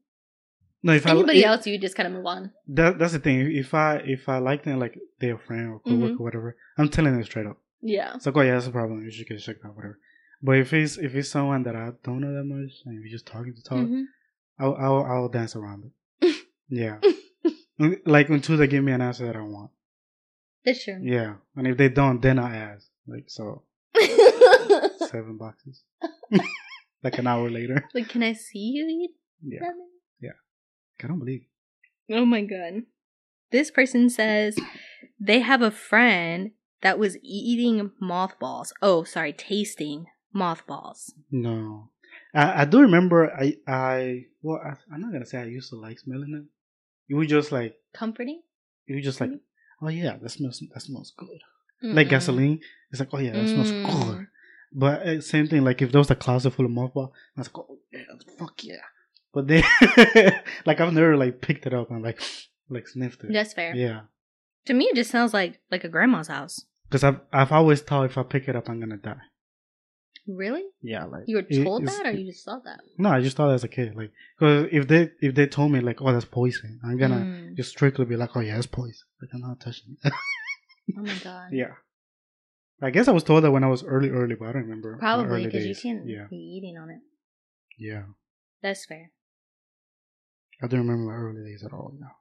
[0.84, 2.52] No, if Anybody I, else, you just kind of move on.
[2.68, 3.52] That that's the thing.
[3.52, 6.20] If I if I like them like they're a friend or coworker Mhm.
[6.20, 7.58] or whatever, I'm telling them straight up.
[7.82, 8.16] Yeah.
[8.16, 9.04] It's like, oh yeah, that's a problem.
[9.04, 10.00] You should get checked out, whatever.
[10.42, 13.28] But if it's if it's someone that I don't know that much and we're just
[13.28, 14.06] talking to talk, Mhm.
[14.60, 16.36] I'll, I'll I'll dance around it.
[16.70, 16.98] yeah,
[18.06, 19.72] like until they give me an answer that I want.
[20.66, 21.00] That's true.
[21.02, 22.88] Yeah, and if they don't, then I ask.
[23.08, 23.64] Like so,
[25.10, 25.84] seven boxes.
[27.04, 27.84] like an hour later.
[27.94, 29.12] like, can I see you eat
[29.44, 29.74] Yeah, that?
[31.04, 31.46] I don't believe.
[32.12, 32.84] Oh my god.
[33.52, 34.58] This person says
[35.20, 38.74] they have a friend that was eating mothballs.
[38.82, 41.14] Oh, sorry, tasting mothballs.
[41.30, 41.90] No,
[42.34, 43.32] I, I do remember.
[43.32, 47.14] I I well, I, I'm not gonna say I used to like smelling it.
[47.14, 48.42] It was just like Comforting?
[48.88, 49.32] it was just like,
[49.82, 51.42] oh yeah, that smells that smells good.
[51.84, 51.94] Mm-mm.
[51.96, 52.60] Like gasoline,
[52.92, 53.86] it's like oh yeah, that smells Mm.
[54.06, 54.28] good.
[54.74, 57.48] But uh, same thing, like if there was a closet full of mothballs, I was
[57.48, 58.04] like, oh yeah,
[58.40, 58.78] fuck yeah.
[59.34, 59.64] But they
[60.66, 62.22] like I've never like picked it up and like
[62.70, 63.32] like sniffed it.
[63.34, 63.76] That's fair.
[63.76, 64.02] Yeah,
[64.66, 66.66] To me, it just sounds like like a grandma's house.
[66.90, 69.22] because I've I've always thought if I pick it up, I'm gonna die.
[70.28, 70.64] Really?
[70.82, 72.80] Yeah, like You were told it's- that, or you just saw that?
[72.98, 75.80] No, I just thought as a kid, like, because if they if they told me
[75.80, 77.58] like, oh, that's poison, I'm gonna Mm.
[77.58, 79.08] just strictly be like, oh yeah, it's poison.
[79.22, 80.14] Like I'm not touching it.
[80.98, 81.50] Oh my god.
[81.54, 81.74] yeah.
[82.82, 84.98] I guess I was told that when I was early, early, but I don't remember.
[84.98, 87.00] Probably because you can't Yeah, be eating on it.
[87.78, 88.04] yeah.
[88.62, 89.12] That's fair.
[90.62, 91.94] I don't remember my early days at all.
[92.00, 92.16] now.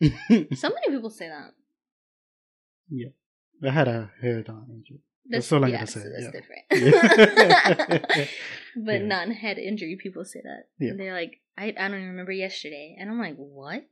[0.56, 1.52] So many people say that.
[2.88, 3.08] Yeah.
[3.62, 5.00] I had a hair down injury.
[5.28, 6.40] That's, all I'm yeah, gonna say, so that's yeah.
[6.40, 8.30] different.
[8.76, 9.06] but Yeah.
[9.06, 10.68] non-head injury people say that.
[10.78, 10.92] Yeah.
[10.96, 13.84] They're like, I, I don't even remember yesterday, and I'm like, what?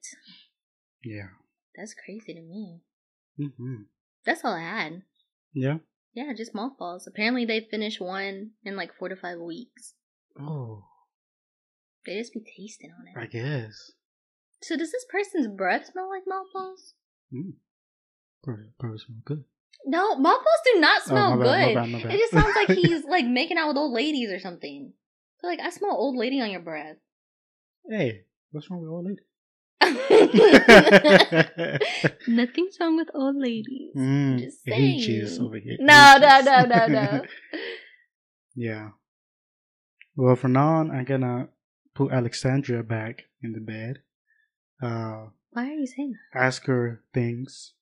[1.05, 1.29] Yeah.
[1.77, 2.81] That's crazy to me.
[3.37, 3.83] hmm
[4.25, 5.03] That's all I had.
[5.53, 5.79] Yeah.
[6.15, 7.07] Yeah, just mothballs.
[7.07, 9.95] Apparently, they finish one in like four to five weeks.
[10.41, 10.85] Oh,
[12.09, 13.15] They just be tasting on it.
[13.23, 13.93] I guess.
[14.63, 16.95] So does this person's breath smell like mothballs?
[17.33, 17.53] Mm.
[18.43, 19.45] Probably, probably smell good.
[19.85, 21.75] No, mothballs do not smell oh, my bad, good.
[21.75, 22.13] My bad, my bad.
[22.13, 24.95] It just sounds like he's like making out with old ladies or something.
[25.41, 26.97] So like I smell old lady on your breath.
[27.89, 29.21] hey, what's wrong with old lady?
[32.27, 33.93] Nothing's wrong with old ladies.
[33.95, 35.47] mm, Just Ages saying.
[35.47, 35.77] over here.
[35.79, 37.23] No, no, no, no, no.
[38.57, 38.89] yeah.
[40.17, 41.49] Well, for now on, I'm gonna
[41.99, 43.95] put Alexandria back in the bed.
[44.81, 46.39] Uh, Why are you saying that?
[46.49, 47.73] ask her things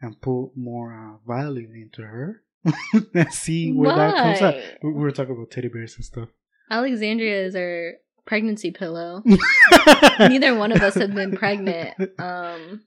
[0.00, 2.42] and put more uh, value into her
[3.14, 4.54] and see where that comes out.
[4.82, 6.28] We we were talking about teddy bears and stuff.
[6.70, 7.92] Alexandria is our
[8.24, 9.22] pregnancy pillow.
[10.18, 11.94] Neither one of us have been pregnant.
[12.18, 12.80] Um,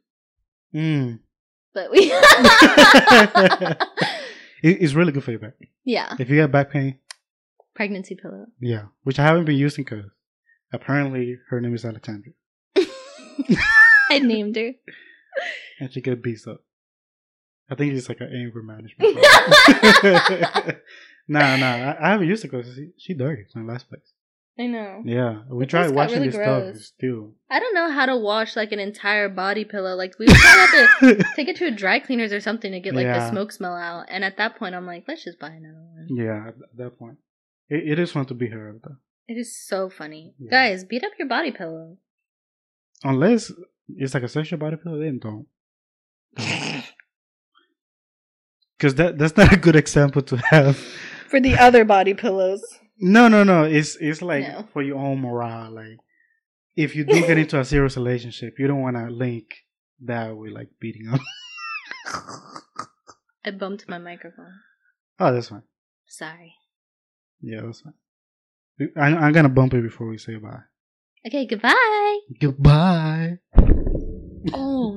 [0.74, 1.20] Mm.
[1.74, 2.02] but we.
[4.62, 5.54] It's really good for your back.
[5.86, 7.00] yeah, If you have back pain,
[7.76, 8.46] pregnancy pillow.
[8.60, 10.04] yeah, which I haven't been using because
[10.72, 12.34] apparently her name is Alexandria.
[14.12, 14.72] I named her.
[15.80, 16.62] and she get beat up.
[17.70, 19.16] I think it's like an anger management.
[21.28, 21.92] nah, nah.
[21.92, 24.14] I, I haven't used it because she, she dirty in the last place.
[24.58, 25.04] I know.
[25.06, 26.64] Yeah, we It tried washing really this stuff.
[26.64, 26.76] gross.
[26.76, 27.34] It's still.
[27.50, 29.96] I don't know how to wash like an entire body pillow.
[29.96, 32.94] Like we would have to take it to a dry cleaners or something to get
[32.94, 34.08] like the smoke smell out.
[34.10, 36.08] And at that point, I'm like, let's just buy another one.
[36.10, 37.20] yeah, at that point,
[37.70, 38.98] it, it is fun to be her though.
[39.30, 40.50] It is so funny, Yeah.
[40.50, 40.84] guys.
[40.84, 41.98] Beat up your body pillow.
[43.04, 43.52] Unless
[43.88, 45.48] it's like a sexual body pillow, then don't.
[48.78, 50.78] Because that that's not a good example to have.
[51.28, 52.64] For the other body pillows.
[52.98, 53.64] No, no, no.
[53.66, 54.68] It's it's like No.
[54.72, 55.72] for your own morale.
[55.72, 55.98] Like
[56.78, 59.48] if you do get into a serious relationship, you don't want to link
[60.06, 61.20] that with like beating up.
[63.46, 64.54] I bumped my microphone.
[65.20, 65.64] Oh, that's fine.
[66.08, 66.54] Sorry.
[67.42, 67.94] Yeah, that's fine.
[68.96, 70.62] I, I'm gonna bump it before we say bye.
[71.28, 72.20] Okay, goodbye.
[72.40, 73.40] Goodbye.
[74.54, 74.94] Oh